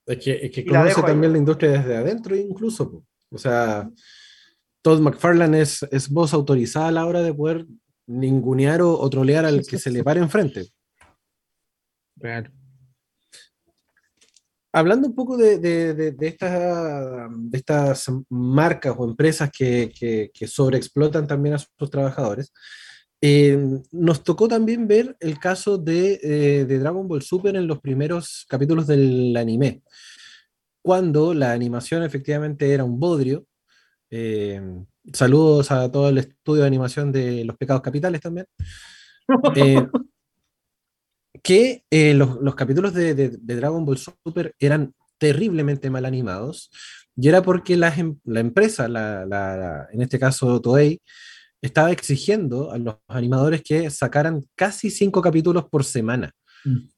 [0.05, 3.03] Es que, es que conoce también la industria desde adentro, incluso.
[3.29, 3.89] O sea,
[4.81, 7.65] Todd McFarlane es, es voz autorizada a la hora de poder
[8.07, 10.67] ningunear o, trolear al que se le pare enfrente.
[12.19, 12.51] Claro.
[14.71, 16.27] Hablando un poco de, de, de, de
[17.53, 22.51] estas marcas o empresas que, que, que sobreexplotan también a sus trabajadores,
[23.27, 23.57] eh,
[23.91, 28.85] nos tocó también ver el caso eh, de, Dragon Ball Super en los primeros capítulos
[28.85, 29.81] del anime,
[30.83, 33.47] cuando la animación efectivamente era un bodrio.
[34.11, 34.61] Eh,
[35.11, 38.45] saludos a todo el estudio de animación de Los Pecados Capitales también.
[41.41, 41.83] que
[42.13, 46.69] los, capítulos de, Dragon Ball Super eran terriblemente mal animados,
[47.15, 48.85] y era porque la, em, empresa,
[49.91, 51.01] en este caso Toei,
[51.67, 56.31] estaba exigiendo a los animadores que sacaran casi cinco capítulos por semana.
[56.63, 56.89] Mm.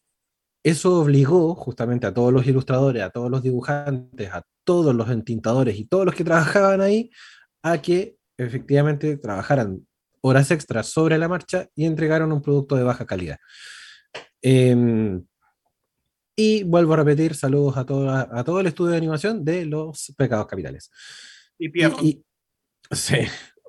[0.64, 5.78] Eso obligó justamente a todos los ilustradores, a todos los dibujantes, a todos los entintadores
[5.78, 7.10] y todos los que trabajaban ahí
[7.64, 9.88] a que efectivamente trabajaran
[10.22, 13.38] horas extras sobre la marcha y entregaron un producto de baja calidad.
[14.42, 15.24] Em,
[16.36, 20.14] y vuelvo a repetir, saludos a todo, a todo el estudio de animación de los
[20.18, 20.92] pecados capitales.
[21.58, 22.00] Y Pierrot.
[22.92, 23.18] Sí,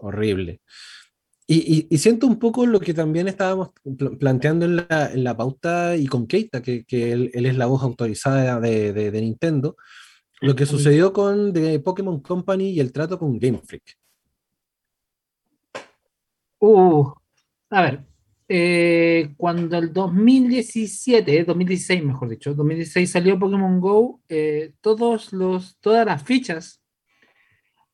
[0.00, 0.60] horrible.
[1.50, 3.70] Y, siento un poco lo que también estábamos
[4.20, 9.74] planteando en la, pauta y con Keita, que, él, es la voz autorizada de, Nintendo,
[10.42, 13.96] lo que sucedió con The Pokémon Company y el trato con Game Freak.
[16.58, 17.12] Uh,
[17.70, 18.04] a ver,
[18.46, 26.04] eh, cuando el 2017, 2016 mejor dicho, 2016 salió Pokémon Go, eh, todos los, todas
[26.04, 26.82] las fichas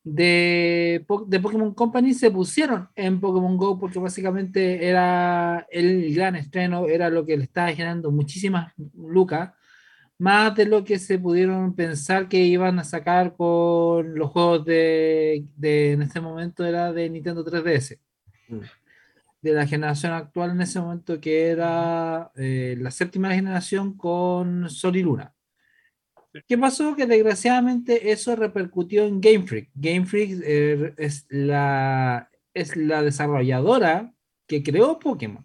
[0.05, 6.85] de, de Pokémon Company se pusieron en Pokémon Go porque básicamente era el gran estreno,
[6.85, 9.51] era lo que le estaba generando muchísimas lucas,
[10.19, 15.43] más de lo que se pudieron pensar que iban a sacar con los juegos de,
[15.57, 17.97] de en este momento era de Nintendo 3DS.
[18.47, 18.59] Mm.
[19.41, 24.95] De la generación actual en ese momento que era eh, la séptima generación con Sol
[24.97, 25.34] y Luna.
[26.47, 26.95] ¿Qué pasó?
[26.95, 29.69] Que desgraciadamente eso repercutió en Game Freak.
[29.73, 34.13] Game Freak eh, es, la, es la desarrolladora
[34.47, 35.43] que creó Pokémon.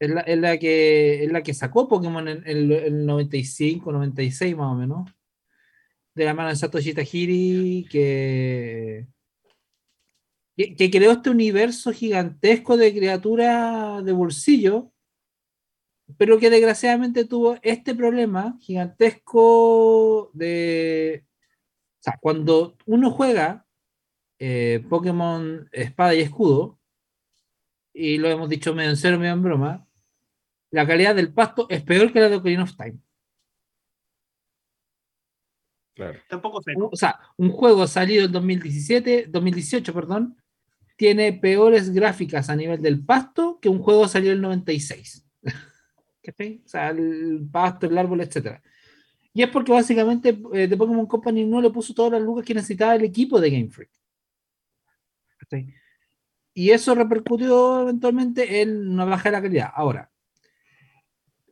[0.00, 4.72] Es la, es la, que, es la que sacó Pokémon en, el 95, 96 más
[4.72, 5.10] o menos.
[6.14, 9.06] De la mano de Satoshi Tajiri, que,
[10.56, 14.92] que, que creó este universo gigantesco de criaturas de bolsillo
[16.16, 21.24] pero que desgraciadamente tuvo este problema gigantesco de...
[22.00, 23.66] O sea, cuando uno juega
[24.38, 26.78] eh, Pokémon Espada y Escudo,
[27.92, 29.88] y lo hemos dicho medio en serio, medio en broma,
[30.70, 32.98] la calidad del pasto es peor que la de Ocarina of Time.
[35.94, 36.20] Claro.
[36.28, 36.74] Tampoco sé.
[36.78, 40.36] O sea, un juego salido en 2017, 2018, perdón,
[40.96, 45.27] tiene peores gráficas a nivel del pasto que un juego salido en 96.
[46.64, 48.60] O sea, el pasto, el árbol, etc.
[49.32, 52.54] Y es porque básicamente eh, The Pokémon Company no le puso todas las lucas que
[52.54, 53.90] necesitaba el equipo de Game Freak.
[56.54, 59.70] Y eso repercutió eventualmente en una baja de la calidad.
[59.74, 60.10] Ahora,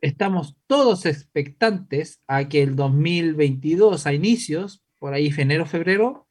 [0.01, 6.26] estamos todos expectantes a que el 2022, a inicios, por ahí enero, febrero,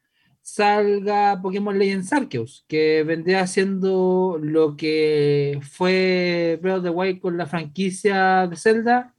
[0.46, 7.36] salga Pokémon Legends Arceus, que vendría haciendo lo que fue Breath of the Wild con
[7.36, 9.12] la franquicia de Zelda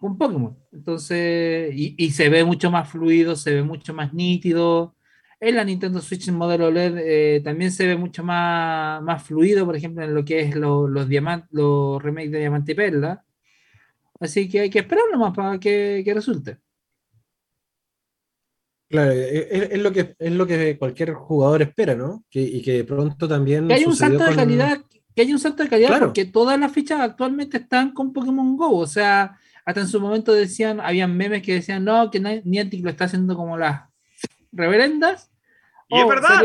[0.00, 0.56] con Pokémon.
[0.72, 4.94] Entonces, y, se ve mucho más fluido, se ve mucho más nítido.
[5.38, 9.66] En la Nintendo Switch en modelo LED eh, también se ve mucho más, más fluido,
[9.66, 13.24] por ejemplo, en lo que es los, los remakes de Diamante y Perla.
[14.20, 16.58] Así que hay que esperar nomás para que resulte.
[18.88, 22.24] Claro, e, e, es, lo que, es lo que cualquier jugador espera, ¿no?
[22.30, 23.68] Que, y que de pronto también.
[23.68, 24.80] Que hay un salto de calidad,
[25.14, 28.76] que hay un salto de calidad porque todas las fichas actualmente están con Pokémon Go.
[28.78, 32.88] O sea, hasta en su momento decían, habían memes que decían, no, que Niantic lo
[32.88, 33.82] está haciendo como las
[34.52, 35.30] reverendas.
[35.88, 36.42] Y es oh, verdad,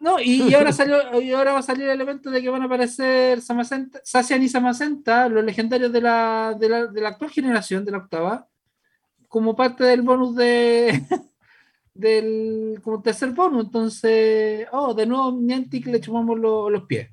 [0.00, 2.66] No, y, ahora salió, y ahora va a salir el evento de que van a
[2.66, 7.84] aparecer Samacenta, Sacian y Samacenta, los legendarios de la, de la, de la actual generación,
[7.84, 8.48] de la octava
[9.28, 11.02] como parte del bonus de
[11.94, 13.66] del como tercer bonus.
[13.66, 17.10] Entonces, oh, de nuevo Niantic le chumamos los pies.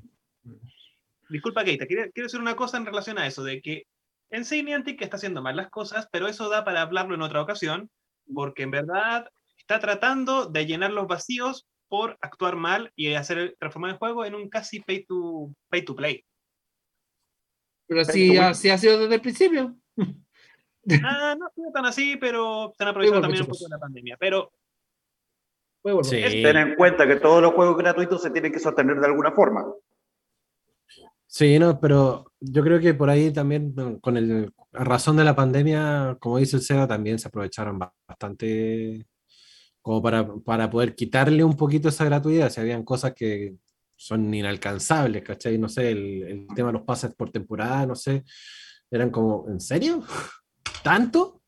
[1.30, 3.88] Disculpa, Keita, quiero, quiero decir una cosa en relación a eso, de que
[4.30, 7.41] en sí Niantic está haciendo mal las cosas, pero eso da para hablarlo en otra
[7.41, 7.90] ocasión,
[8.34, 13.91] porque en verdad está tratando de llenar los vacíos por actuar mal y hacer transformar
[13.91, 16.26] el juego en un casi pay to, pay to play.
[17.88, 19.76] Pero así, así ha sido desde el principio.
[21.03, 24.18] Ah, no ha tan así, pero se han aprovechado también un poco de la pandemia.
[24.19, 24.51] Pero.
[26.03, 26.22] Sí.
[26.22, 29.65] Ten en cuenta que todos los juegos gratuitos se tienen que sostener de alguna forma.
[31.27, 35.35] Sí, no, pero yo creo que por ahí también, con el, a razón de la
[35.35, 39.07] pandemia, como dice el SEGA, también se aprovecharon bastante
[39.81, 42.49] como para, para poder quitarle un poquito esa gratuidad.
[42.49, 43.55] Si habían cosas que
[43.95, 45.57] son inalcanzables, ¿cachai?
[45.57, 48.23] No sé, el, el tema de los pases por temporada, no sé,
[48.91, 50.03] eran como, ¿en serio?
[50.84, 51.41] Tanto.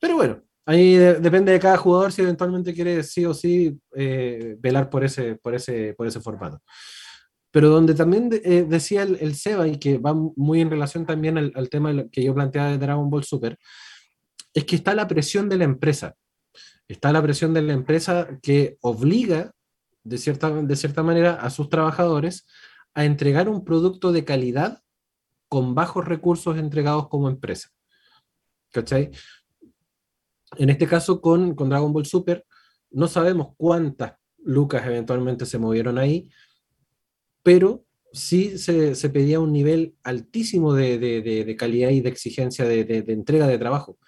[0.00, 4.90] Pero bueno, ahí depende de cada jugador si eventualmente quiere sí o sí eh, velar
[4.90, 6.60] por ese, por, ese, por ese formato.
[7.50, 11.68] Pero donde también eh, decía el, Seba y que va muy en relación también al,
[11.68, 13.58] tema que yo planteaba de Dragon Ball Super,
[14.54, 16.14] es que está la presión de la empresa.
[16.86, 19.52] Está la presión de la empresa que obliga,
[20.04, 22.46] de cierta, de cierta manera, a sus trabajadores
[22.94, 24.82] a entregar un producto de calidad
[25.48, 27.70] con bajos recursos entregados como empresa.
[28.70, 29.10] ¿Cachai?
[30.58, 32.44] En este caso con, con Dragon Ball Super,
[32.90, 34.14] no sabemos cuántas
[34.44, 36.28] lucas eventualmente se movieron ahí,
[37.42, 42.64] pero sí se, se pedía un nivel altísimo de, de, de, calidad y de exigencia
[42.64, 43.98] de, entrega de trabajo.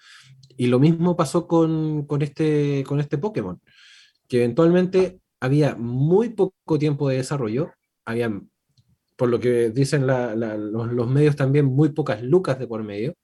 [0.57, 3.61] Y lo mismo pasó con, con, este, con este Pokémon,
[4.27, 7.71] que eventualmente había muy poco tiempo de desarrollo,
[8.05, 8.41] había,
[9.15, 12.83] por lo que dicen la, la, los, los, medios también, muy pocas lucas de por
[12.83, 13.15] medio,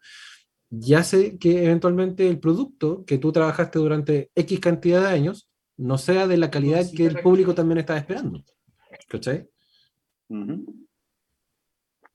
[0.72, 5.98] y hace que eventualmente el producto que tú trabajaste durante X cantidad de años no
[5.98, 8.44] sea de la calidad que el público también estaba esperando.
[9.08, 9.50] ¿Cachai?
[10.28, 10.88] Uh -huh.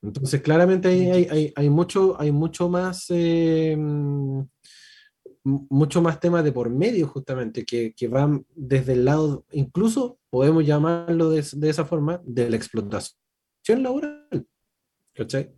[0.02, 3.74] Entonces, claramente hay, hay, hay, hay, mucho, hay mucho más eh,
[5.44, 10.64] mucho más temas de por medio, justamente, que, que van desde el lado, incluso podemos
[10.64, 14.46] llamarlo de, de esa forma, de la explotación laboral.
[15.12, 15.52] ¿Cachai?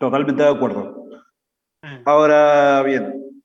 [0.00, 1.04] Totalmente de acuerdo.
[2.06, 3.42] Ahora bien,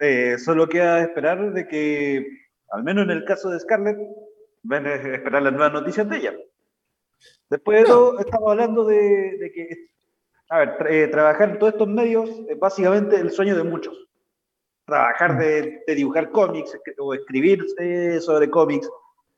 [0.00, 2.26] eh, solo queda esperar de que,
[2.70, 3.96] al menos en el caso de Scarlett,
[4.64, 6.34] ven a esperar las nuevas noticias de ella.
[7.48, 9.90] Después de todo, estamos hablando de, de que,
[10.48, 13.96] a ver, tra eh, trabajar en todos estos medios es básicamente el sueño de muchos.
[14.86, 18.90] Trabajar de, de dibujar cómics o escribir eh, sobre cómics,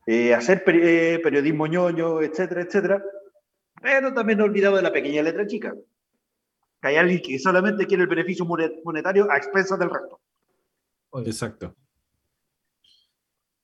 [0.07, 3.05] eh, hacer peri eh, periodismo ñoño, etcétera, etcétera.
[3.83, 5.75] Pero también no olvidado de la pequeña letra chica.
[6.81, 8.47] Que hay alguien que solamente quiere el beneficio
[8.85, 10.21] monetario a expensas del resto.
[11.25, 11.75] Exacto.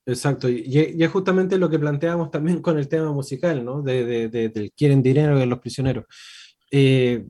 [0.07, 3.81] Exacto, y, y, es justamente lo que planteamos también con el tema musical, ¿no?
[3.81, 6.05] De, de, de, del quieren dinero de los prisioneros.
[6.71, 7.25] Eh,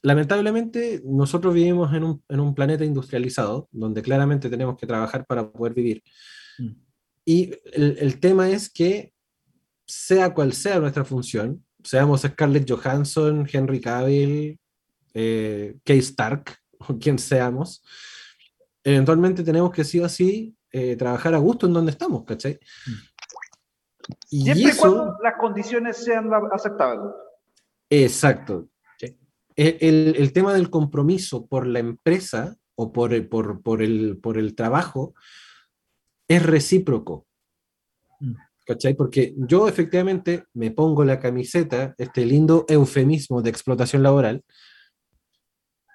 [0.00, 5.50] lamentablemente, nosotros vivimos en un, en un, planeta industrializado, donde claramente tenemos que trabajar para
[5.50, 6.04] poder vivir.
[6.58, 6.70] Mm.
[7.24, 9.12] Y el, el, tema es que,
[9.84, 14.58] sea cual sea nuestra función, seamos Scarlett Johansson, Henry Cavill,
[15.14, 17.82] eh, Kay Stark, o quien seamos,
[18.82, 22.58] eventualmente tenemos que sí o sí eh, trabajar a gusto en donde estamos, ¿cachai?
[24.30, 27.14] Y Siempre eso, cuando las condiciones sean aceptables.
[27.88, 28.68] Exacto.
[28.98, 29.16] Sí.
[29.56, 34.36] El, el, tema del compromiso por la empresa o por el, por, por el, por
[34.36, 35.14] el trabajo
[36.28, 37.26] es recíproco.
[38.20, 38.34] Mm.
[38.66, 38.94] ¿Cachai?
[38.94, 44.42] Porque yo efectivamente me pongo la camiseta, este lindo eufemismo de explotación laboral,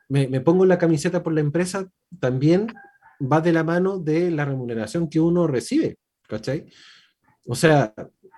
[0.09, 2.67] me, me pongo la camiseta por la empresa también
[3.21, 6.65] va de la mano de la remuneración que uno recibe, ¿cachai?
[7.45, 7.93] O sea,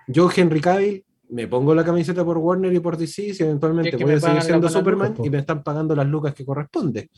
[0.06, 4.14] yo, Henry Cavill, me pongo la camiseta por Warner y por DC, si eventualmente voy
[4.14, 7.10] a seguir siendo Superman lucas, y me están pagando las lucas que corresponde.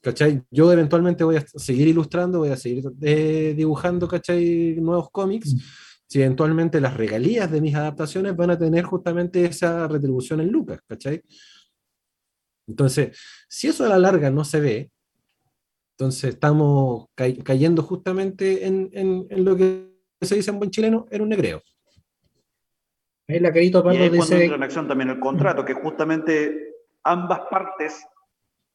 [0.00, 0.42] ¿Cachai?
[0.50, 4.76] Yo eventualmente voy a seguir ilustrando, voy a seguir eh, dibujando, ¿cachai?
[4.80, 5.54] Nuevos cómics.
[5.54, 5.58] Mm.
[6.08, 10.80] Si eventualmente las regalías de mis adaptaciones van a tener justamente esa retribución en lucas,
[10.86, 11.22] ¿cachai?
[12.66, 13.18] Entonces,
[13.48, 14.90] si eso a la larga no se ve,
[15.92, 21.06] entonces estamos cay cayendo justamente en, en, en, lo que se dice en buen chileno,
[21.10, 21.62] en un negreo.
[23.28, 24.42] Ahí la carito Pardo y dice...
[24.42, 26.74] entra en acción también el contrato, que justamente
[27.04, 28.04] ambas partes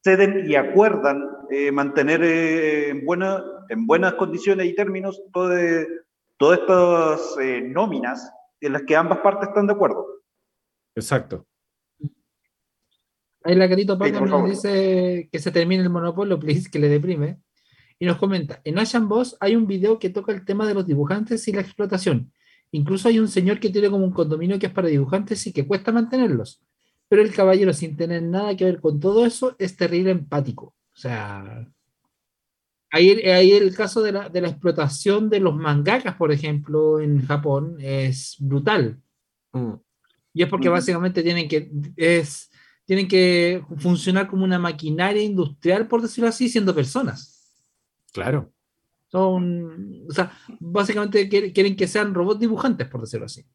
[0.04, 5.88] ceden y acuerdan eh, mantener eh, en, buena, en buenas condiciones y términos todo de,
[6.38, 8.32] todas estas eh, nóminas
[8.62, 10.06] en las que ambas partes están de acuerdo.
[10.96, 11.46] Exacto.
[13.48, 17.40] Ahí la carito Paco nos dice que se termine el monopolio, please, que le deprime.
[17.98, 20.86] Y nos comenta, en Ocean Boss hay un video que toca el tema de los
[20.86, 22.34] dibujantes y la explotación.
[22.72, 25.66] Incluso hay un señor que tiene como un condominio que es para dibujantes y que
[25.66, 26.62] cuesta mantenerlos.
[27.08, 30.76] Pero el caballero, sin tener nada que ver con todo eso, es terrible empático.
[30.94, 31.72] O sea,
[32.92, 37.26] ahí, ahí el caso de la, de la explotación de los mangakas, por ejemplo, en
[37.26, 39.00] Japón, es brutal.
[39.54, 39.76] Mm.
[40.34, 40.74] Y es porque mm.
[40.74, 42.52] básicamente tienen que, es,
[42.88, 47.54] tienen que funcionar como una maquinaria industrial, por decirlo así, siendo personas.
[48.14, 48.54] Claro.
[49.08, 53.46] Son, o sea, básicamente quieren que sean robots dibujantes, por decirlo así.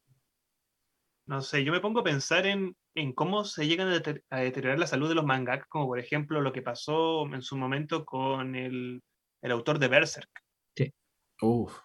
[1.27, 4.79] No sé, yo me pongo a pensar en, en cómo se llegan a, a, deteriorar
[4.79, 8.55] la salud de los mangakas, como por ejemplo lo que pasó en su momento con
[8.55, 9.03] el,
[9.41, 10.29] el autor de Berserk.
[10.77, 10.93] Sí.
[11.41, 11.79] Uf.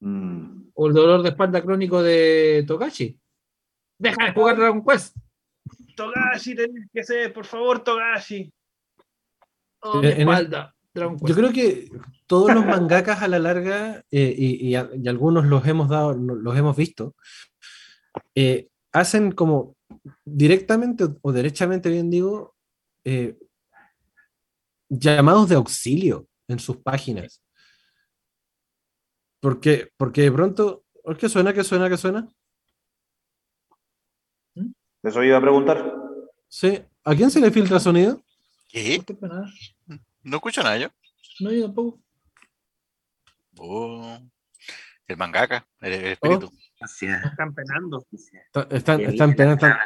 [0.00, 0.70] Mm.
[0.72, 3.20] O el dolor de espalda crónico de Togashi.
[3.98, 5.14] Deja de jugar Dragon Quest.
[5.94, 8.52] Togashi, tenés que ser, por favor, Togashi.
[9.80, 10.74] Oh, mi espalda.
[10.94, 11.90] Yo creo que
[12.26, 16.14] todos los mangakas a la larga, eh, y, y, a, y, algunos los hemos dado,
[16.14, 17.16] los hemos visto,
[18.34, 19.76] eh, hacen como
[20.24, 22.54] directamente o derechamente, bien digo,
[23.04, 23.36] eh,
[24.88, 27.42] llamados de auxilio en sus páginas.
[29.40, 30.84] Porque, porque de pronto,
[31.18, 32.28] ¿qué suena, qué suena, qué suena?
[35.04, 35.94] Eso iba a preguntar.
[36.48, 36.82] Sí.
[37.04, 38.22] ¿A quién se le filtra sonido?
[38.68, 39.02] ¿Qué?
[40.22, 40.88] No escucho nada yo.
[41.40, 42.00] No, yo tampoco.
[43.58, 44.18] Oh,
[45.06, 46.46] el mangaka, el, el espíritu.
[46.46, 46.64] Oh.
[46.84, 48.06] Están penando.
[48.70, 49.66] Están, están penando.
[49.66, 49.78] Están,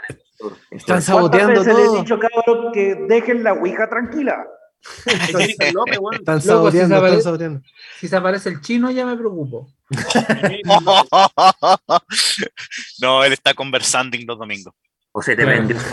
[0.70, 1.78] están saboteando todo.
[1.78, 4.46] les he dicho, cabrón, que dejen la Ouija tranquila?
[6.12, 7.62] Están saboteando, si, están saboteando.
[7.98, 9.74] si se aparece el chino ya me preocupo.
[13.00, 14.72] no, él está conversando los domingos.
[15.18, 15.74] O se te vende.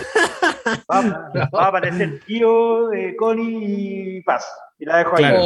[0.91, 1.01] Va,
[1.53, 4.45] va, a aparecer tío, eh, Connie y Paz.
[4.79, 5.23] Y la dejo ahí.
[5.23, 5.41] Claro.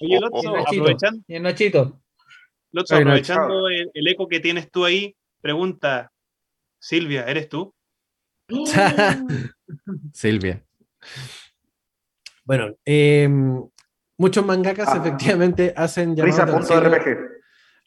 [0.00, 2.00] Oye, Lotso, aprovechando, Y el Nachito.
[2.72, 6.12] Lotso, aprovechando el, el eco que tienes tú ahí, pregunta,
[6.78, 7.74] Silvia, ¿eres tú?
[10.12, 10.62] Silvia.
[12.44, 13.28] Bueno, eh,
[14.18, 14.98] muchos mangakas Ah.
[14.98, 17.39] efectivamente hacen llamado de auxilio Risa.rpg.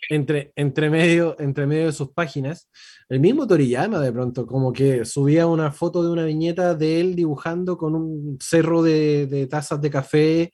[0.09, 2.69] entre, entre, medio, entre medio de sus páginas.
[3.09, 7.15] El mismo Toriyama de pronto, como que subía una foto de una viñeta de él
[7.15, 10.53] dibujando con un cerro de, tazas de café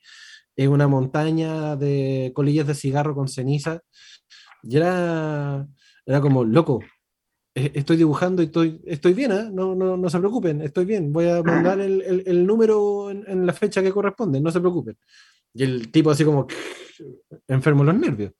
[0.56, 3.82] en una montaña de colillas de cigarro con ceniza.
[4.64, 5.66] Y era,
[6.22, 6.82] como, loco,
[7.56, 9.50] e- estoy dibujando y estoy, estoy bien, ¿ah?
[9.52, 13.54] no, no, no se preocupen, estoy bien, voy a mandar el, número en, en la
[13.54, 14.98] fecha que corresponde, no se preocupen.
[15.54, 16.48] Y el tipo así como
[17.48, 18.34] enfermo en los nervios.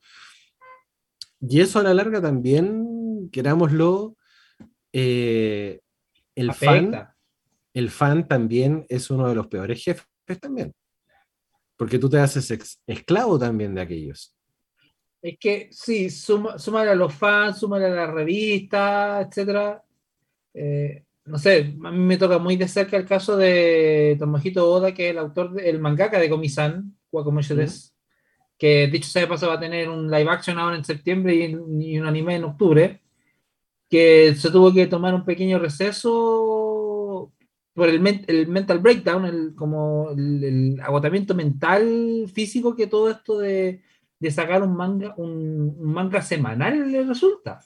[1.42, 4.16] Y eso a la larga también, querámoslo,
[4.94, 5.80] eh,
[6.36, 6.92] el fan,
[7.74, 10.06] el fan también es uno de los peores jefes
[10.42, 10.74] también.
[11.78, 14.36] Porque tú te haces ex- esclavo también de aquellos.
[15.22, 19.84] Es que sí, suma, súmale a los fans, súmale a la revista, etcétera.
[20.54, 24.94] Eh, no sé, a mí me toca muy de cerca el caso de Tomohito Oda,
[24.94, 27.89] que es el autor, de- el mangaka de Komi-san, Wakomoshi Des,
[28.60, 31.56] que dicho sea de paso va a tener un live action ahora en septiembre y,
[31.82, 33.02] y un anime en octubre,
[33.90, 37.32] que se tuvo que tomar un pequeño receso
[37.74, 43.10] por el, men- el mental breakdown, el, como el, el agotamiento mental, físico que todo
[43.10, 43.82] esto de,
[44.20, 47.62] de sacar un manga, un, un manga semanal le resulta.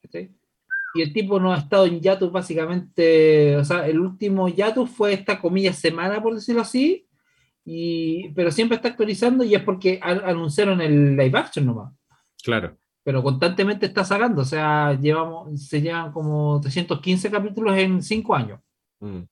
[0.00, 0.30] ¿cachai?
[0.94, 5.12] Y el tipo no ha estado en Yatus básicamente, o sea, el último Yatus fue
[5.12, 7.06] esta comilla semana, por decirlo así,
[7.64, 11.92] y, pero siempre está actualizando y es porque anunciaron el live action nomás.
[12.42, 12.76] Claro.
[13.02, 18.60] Pero constantemente está sacando, o sea, llevamos, se llevan como 315 capítulos en 5 años.
[19.00, 19.22] Mm.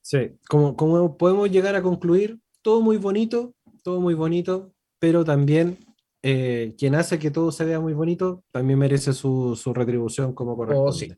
[0.00, 5.78] Sí, como, como podemos llegar a concluir, todo muy bonito, todo muy bonito, pero también
[6.22, 10.56] eh, quien hace que todo se vea muy bonito también merece su, su retribución como
[10.56, 11.16] corresponde.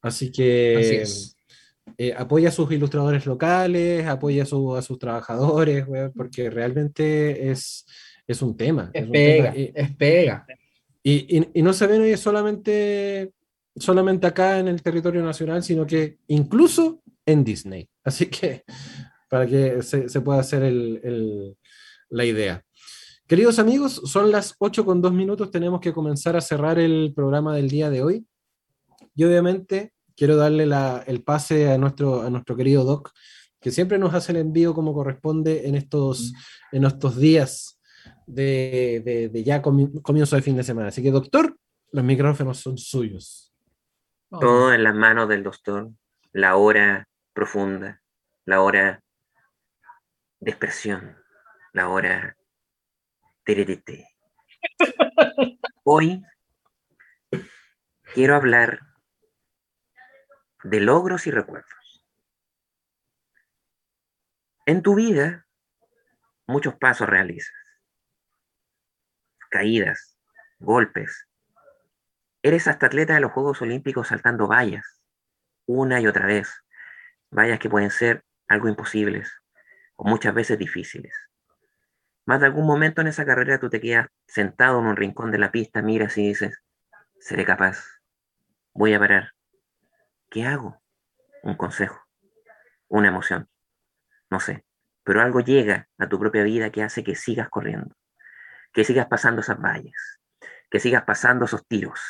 [0.00, 1.36] Así que Así es.
[1.98, 7.50] Eh, apoya a sus ilustradores locales, apoya a, su- a sus trabajadores, weón, porque realmente
[7.50, 7.86] es,
[8.26, 8.90] es un tema.
[8.92, 10.46] Es es un pega, tema, y- es pega.
[11.02, 13.32] y, y- y no se ven solamente,
[13.76, 17.88] solamente acá en el territorio nacional, sino que incluso en Disney.
[18.04, 18.64] Así que
[19.28, 21.56] para que se, se pueda hacer el- el-
[22.10, 22.62] la idea.
[23.26, 27.56] Queridos amigos, son las 8 con 2 minutos, tenemos que comenzar a cerrar el programa
[27.56, 28.26] del día de hoy.
[29.14, 33.12] Y obviamente quiero darle la- el pase a nuestro, a nuestro querido Doc,
[33.60, 36.32] que siempre nos hace el envío como corresponde en estos,
[36.72, 37.80] en estos días
[38.26, 40.88] de, de- de ya comi- comienzo de fin de semana.
[40.88, 41.56] Así que, doctor,
[41.92, 43.52] los micrófonos son suyos.
[44.30, 45.90] Todo en las manos del doctor.
[46.32, 48.00] La hora profunda,
[48.46, 49.02] la hora
[50.40, 51.16] de expresión,
[51.74, 52.36] la hora
[53.44, 54.08] teretete.
[55.84, 56.22] Hoy
[58.14, 58.80] quiero hablar
[60.64, 62.04] de logros y recuerdos.
[64.64, 65.46] En tu vida,
[66.46, 67.54] muchos pasos realizas,
[69.50, 70.16] caídas,
[70.58, 71.28] golpes.
[72.42, 75.02] Eres hasta atleta de los Juegos Olímpicos saltando vallas,
[75.66, 76.64] una y otra vez.
[77.30, 79.32] Vallas que pueden ser algo imposibles
[79.96, 81.12] o muchas veces difíciles.
[82.24, 85.38] Más de algún momento en esa carrera tú te quedas sentado en un rincón de
[85.38, 86.62] la pista, miras y dices,
[87.18, 87.84] seré capaz,
[88.74, 89.32] voy a parar.
[90.32, 90.82] ¿Qué hago?
[91.42, 92.08] Un consejo,
[92.88, 93.50] una emoción,
[94.30, 94.64] no sé,
[95.04, 97.94] pero algo llega a tu propia vida que hace que sigas corriendo,
[98.72, 100.20] que sigas pasando esas vallas,
[100.70, 102.00] que sigas pasando esos tiros,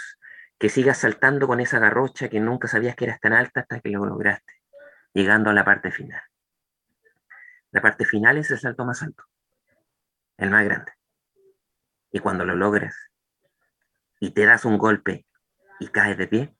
[0.56, 3.90] que sigas saltando con esa garrocha que nunca sabías que eras tan alta hasta que
[3.90, 4.52] lo lograste,
[5.12, 6.22] llegando a la parte final.
[7.72, 9.24] La parte final es el salto más alto,
[10.36, 10.92] el más grande.
[12.12, 12.94] Y cuando lo logras
[14.20, 15.26] y te das un golpe
[15.80, 16.56] y caes de pie,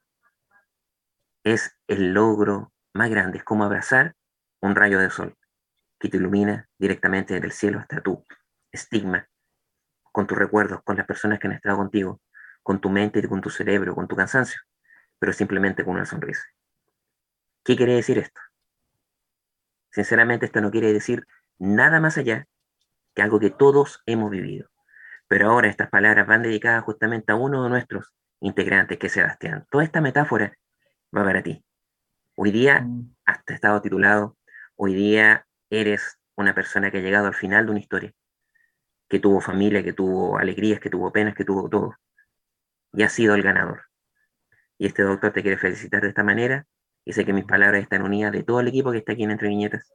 [1.44, 4.14] es el logro más grande, es como abrazar
[4.60, 5.36] un rayo de sol
[5.98, 8.24] que te ilumina directamente desde el cielo hasta tu
[8.72, 9.28] estigma,
[10.12, 12.20] con tus recuerdos, con las personas que han estado contigo,
[12.62, 14.60] con tu mente con tu cerebro, con tu cansancio,
[15.18, 16.42] pero simplemente con una sonrisa.
[17.64, 18.40] ¿Qué quiere decir esto?
[19.90, 21.26] Sinceramente, esto no quiere decir
[21.58, 22.46] nada más allá
[23.14, 24.70] que algo que todos hemos vivido.
[25.28, 29.66] Pero ahora estas palabras van dedicadas justamente a uno de nuestros integrantes, que es Sebastián.
[29.70, 30.56] Toda esta metáfora
[31.16, 31.62] va para ti.
[32.36, 32.86] Hoy día
[33.26, 34.38] has estado titulado,
[34.76, 38.12] hoy día eres una persona que ha llegado al final de una historia,
[39.08, 41.96] que tuvo familia, que tuvo alegrías, que tuvo penas, que tuvo todo,
[42.92, 43.82] y has sido el ganador.
[44.78, 46.66] Y este doctor te quiere felicitar de esta manera,
[47.04, 49.32] y sé que mis palabras están unidas de todo el equipo que está aquí en
[49.32, 49.92] Entre Viñetas,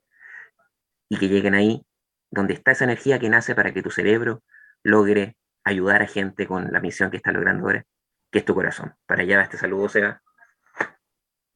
[1.09, 1.83] y que lleguen ahí,
[2.29, 4.43] donde está esa energía que nace para que tu cerebro
[4.83, 7.85] logre ayudar a gente con la misión que está logrando ahora,
[8.31, 8.93] que es tu corazón.
[9.07, 10.21] Para allá este saludo, sea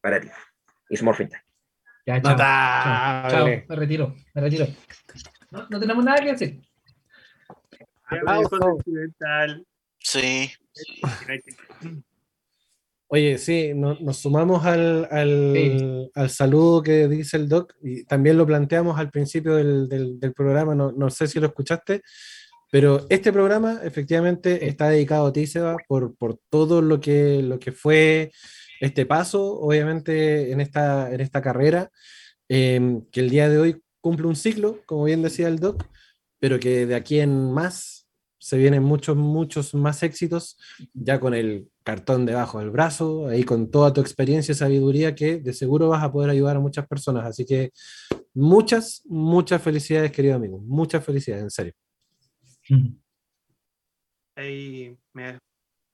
[0.01, 0.27] para ti.
[0.89, 1.41] It's Morphin Time.
[2.05, 4.67] Ya, chao, chao, chao, me retiro, me retiro.
[5.51, 6.61] No, no tenemos nada que decir.
[9.99, 10.51] Sí.
[13.07, 18.37] Oye, sí, no- nos sumamos al, al- al saludo que dice el doc y también
[18.37, 22.01] lo planteamos al principio del, del- del programa, no, no sé si lo escuchaste,
[22.71, 27.59] pero este programa efectivamente está dedicado a ti, Seba, por, por todo lo que, lo
[27.59, 28.31] que fue
[28.81, 31.91] este paso, obviamente, en esta, en esta carrera,
[32.49, 35.85] em, que el día de hoy cumple un ciclo, como bien decía el doc,
[36.39, 38.07] pero que de aquí en más
[38.39, 40.57] se vienen muchos, muchos más éxitos,
[40.93, 45.37] ya con el cartón debajo del brazo, ahí con toda tu experiencia y sabiduría que
[45.37, 47.23] de seguro vas a poder ayudar a muchas personas.
[47.27, 47.71] Así que
[48.33, 50.57] muchas, muchas felicidades, querido amigo.
[50.59, 51.73] Muchas felicidades, en serio.
[54.35, 55.37] Ahí me,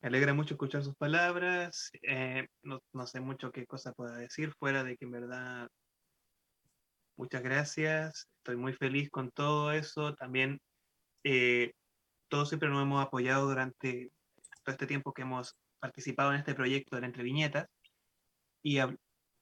[0.01, 1.91] me alegra mucho escuchar sus palabras.
[2.03, 5.69] eh, no, no sé mucho qué cosa pueda decir fuera de que en verdad
[7.17, 8.27] muchas gracias.
[8.37, 10.13] Estoy muy feliz con todo eso.
[10.15, 10.59] También
[11.23, 11.73] eh,
[12.29, 14.11] todos siempre nos hemos apoyado durante
[14.63, 17.67] todo este tiempo que hemos participado en este proyecto de Entre Viñetas
[18.63, 18.79] y,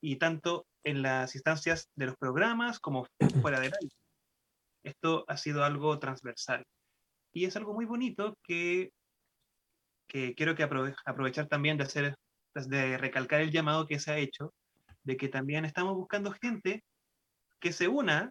[0.02, 3.08] y tanto en las instancias de los programas como
[3.42, 3.96] fuera del aire.
[4.84, 6.64] Esto ha sido algo transversal
[7.34, 8.92] y es algo muy bonito que,
[10.16, 12.16] que quiero que aprove- aprovechar también de hacer,
[12.54, 14.54] de recalcar el llamado que se ha hecho,
[15.04, 16.86] de que también estamos buscando gente
[17.60, 18.30] que se una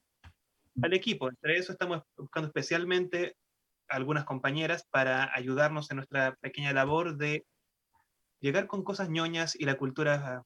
[0.80, 1.28] al equipo.
[1.28, 3.36] Entre eso estamos buscando especialmente
[3.86, 7.44] algunas compañeras para ayudarnos en nuestra pequeña labor de
[8.40, 10.42] llegar con cosas ñoñas y la cultura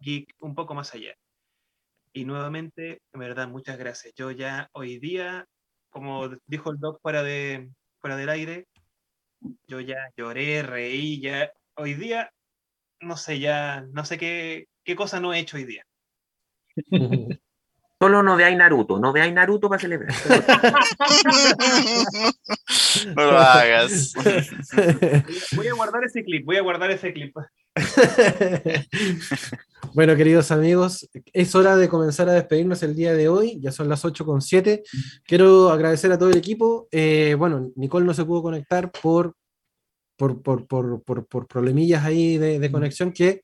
[0.00, 1.14] geek un poco más allá.
[2.12, 4.12] Y nuevamente, en verdad, muchas gracias.
[4.16, 5.46] Yo ya hoy día,
[5.88, 7.70] como dijo el doc fuera, de,
[8.02, 8.66] fuera del aire,
[9.66, 12.32] yo ya lloré, reí, ya hoy día,
[13.00, 15.84] no sé, ya, no sé qué, qué cosa no he hecho hoy día.
[18.00, 20.14] Solo no veáis Naruto, no veáis Naruto para celebrar.
[23.14, 24.12] No lo hagas.
[25.54, 27.34] Voy a guardar ese clip, voy a guardar ese clip.
[29.94, 33.58] Bueno, queridos amigos, es hora de comenzar a despedirnos el día de hoy.
[33.60, 34.82] Ya son las 8 con 7.
[35.24, 36.88] Quiero agradecer a todo el equipo.
[36.90, 39.34] Eh, bueno, Nicole no se pudo conectar por,
[40.16, 43.42] por, por, por, por- problemillas ahí de, de conexión que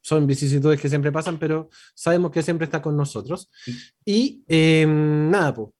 [0.00, 3.50] son vicisitudes que siempre pasan, pero sabemos que siempre está con nosotros.
[4.04, 5.70] Y eh, nada, pues,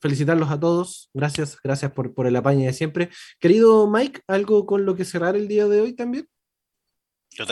[0.00, 1.10] felicitarlos a todos.
[1.12, 3.10] Gracias, gracias por, por el apaño de siempre.
[3.38, 6.26] Querido Mike, ¿algo con lo que cerrar el día de hoy también?
[7.30, 7.44] Yo,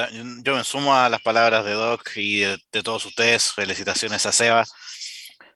[0.43, 3.53] yo me sumo a las palabras de Doc y de, de todos ustedes.
[3.53, 4.65] Felicitaciones a Seba.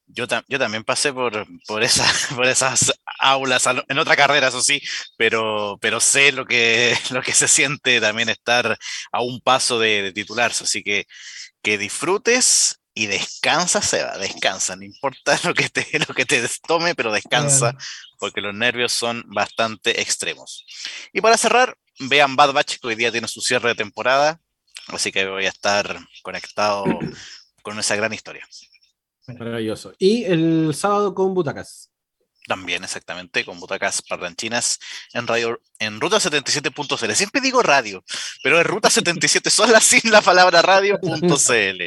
[0.07, 2.05] Yo, yo también pasé por, por, esa,
[2.37, 4.81] por esas aulas en otra carrera, eso sí,
[5.17, 8.77] pero, pero sé lo que, lo que se siente también estar
[9.13, 10.65] a un paso de, de titularse.
[10.65, 11.07] Así que
[11.63, 14.77] que disfrutes y descansa, Seba, descansa.
[14.77, 17.75] No importa lo que te, lo que te tome, pero descansa,
[18.19, 20.67] porque los nervios son bastante extremos.
[21.13, 24.41] Y para cerrar, vean Bad Batch, que hoy día tiene su cierre de temporada,
[24.89, 26.85] así que voy a estar conectado
[27.63, 28.47] con esa gran historia.
[29.27, 29.95] Maravilloso.
[29.99, 31.93] Y el sábado con Butacas.
[32.49, 34.81] También, exactamente, con butacas parlanchinas
[35.13, 37.13] en radio, en ruta 77.cl.
[37.13, 38.05] Siempre digo radio,
[38.43, 41.83] pero es ruta 77 sola sin la palabra radio.cl.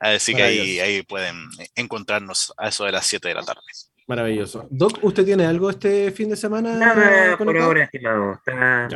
[0.00, 3.62] Así que ahí, ahí pueden encontrarnos a eso de las 7 de la tarde.
[4.06, 4.68] Maravilloso.
[4.70, 6.74] Doc, ¿usted tiene algo este fin de semana?
[6.74, 8.34] Nada por ahora, estimado.
[8.34, 8.88] Está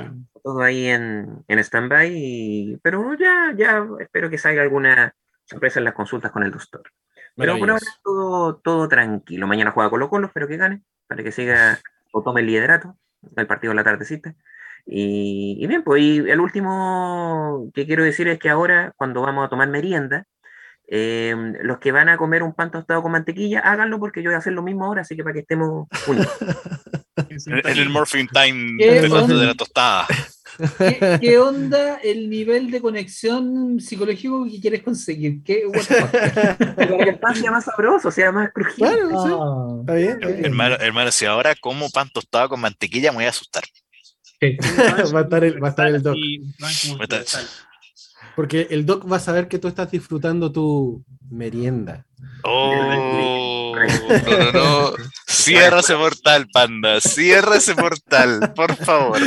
[0.42, 5.14] todo ahí en, en stand-by, y- pero ya, ya espero que salga alguna
[5.44, 6.82] sorpresa en las consultas con el doctor.
[7.36, 7.98] Pero por ahora Maravilloso.
[8.04, 9.46] todo, todo tranquilo.
[9.48, 11.80] Mañana juega Colo Colo, espero que gane, para que siga
[12.12, 14.34] o tome el liderato del partido de la tardecita.
[14.86, 19.44] Y, y bien, pues y el último que quiero decir es que ahora, cuando vamos
[19.44, 20.26] a tomar merienda,
[20.92, 24.34] eh, los que van a comer un pan tostado con mantequilla, háganlo porque yo voy
[24.34, 26.28] a hacer lo mismo ahora, así que para que estemos unidos.
[27.46, 29.36] En en el Morphine Time ¿Qué de, la- onda?
[29.36, 30.06] de la tostada.
[30.78, 35.42] ¿Qué, qué onda el nivel de conexión psicológico que quieres conseguir?
[35.44, 35.64] ¿Qué?
[36.76, 39.14] Para que el pan sea más sabroso, sea más crujiente.
[39.14, 40.44] Ah, Está bien, está bien.
[40.46, 43.64] Hermano, hermano, si ahora como pan tostado con mantequilla, me voy a asustar.
[45.14, 46.16] va, a estar el, va a estar el Doc.
[46.16, 46.98] Y no.
[48.40, 52.06] Porque el doc va a saber que tú estás disfrutando tu merienda.
[52.42, 52.72] Oh,
[53.76, 54.92] no, no, no.
[55.26, 57.02] Cierra ese portal, panda.
[57.02, 59.18] Cierra ese portal, por favor.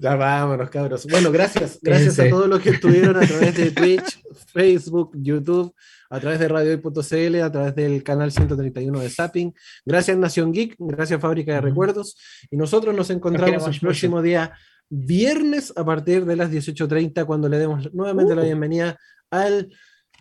[0.00, 1.06] Ya vámonos, cabros.
[1.06, 1.80] Bueno, gracias.
[1.82, 5.74] Gracias a todos los que estuvieron a través de Twitch, Facebook, YouTube,
[6.08, 9.54] a través de radiohoy.cl, a través del canal 131 de Zapping.
[9.84, 10.76] Gracias, Nación Geek.
[10.78, 12.16] Gracias, Fábrica de Recuerdos.
[12.50, 14.52] Y nosotros nos encontramos el próximo día,
[14.94, 18.98] viernes, a partir de las 18.30, cuando le demos nuevamente la bienvenida
[19.30, 19.72] al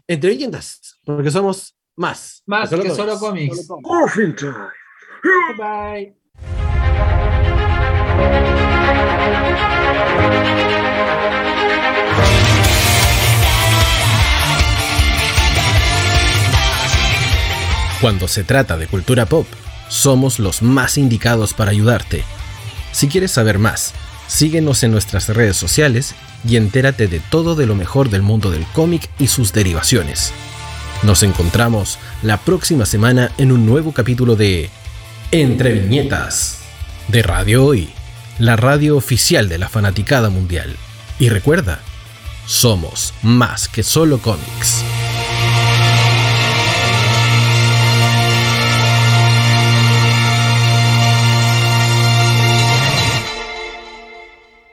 [0.08, 2.42] Entre Leyendas, porque somos más.
[2.46, 3.68] Más que solo cómics.
[5.58, 6.16] Bye.
[18.00, 19.46] Cuando se trata de cultura pop,
[19.90, 22.24] somos los más indicados para ayudarte.
[22.94, 23.94] Si quieres saber más,
[24.32, 26.16] síguenos en nuestras redes sociales
[26.48, 30.32] y entérate de todo de lo mejor del mundo del cómic y sus derivaciones.
[31.04, 34.70] Nos encontramos la próxima semana en un nuevo capítulo de
[35.32, 36.60] Entre Viñetas
[37.10, 37.90] de Radio Hoy,
[38.40, 40.78] la radio oficial de la fanaticada mundial.
[41.20, 41.80] Y recuerda,
[42.46, 44.84] somos más que solo cómics.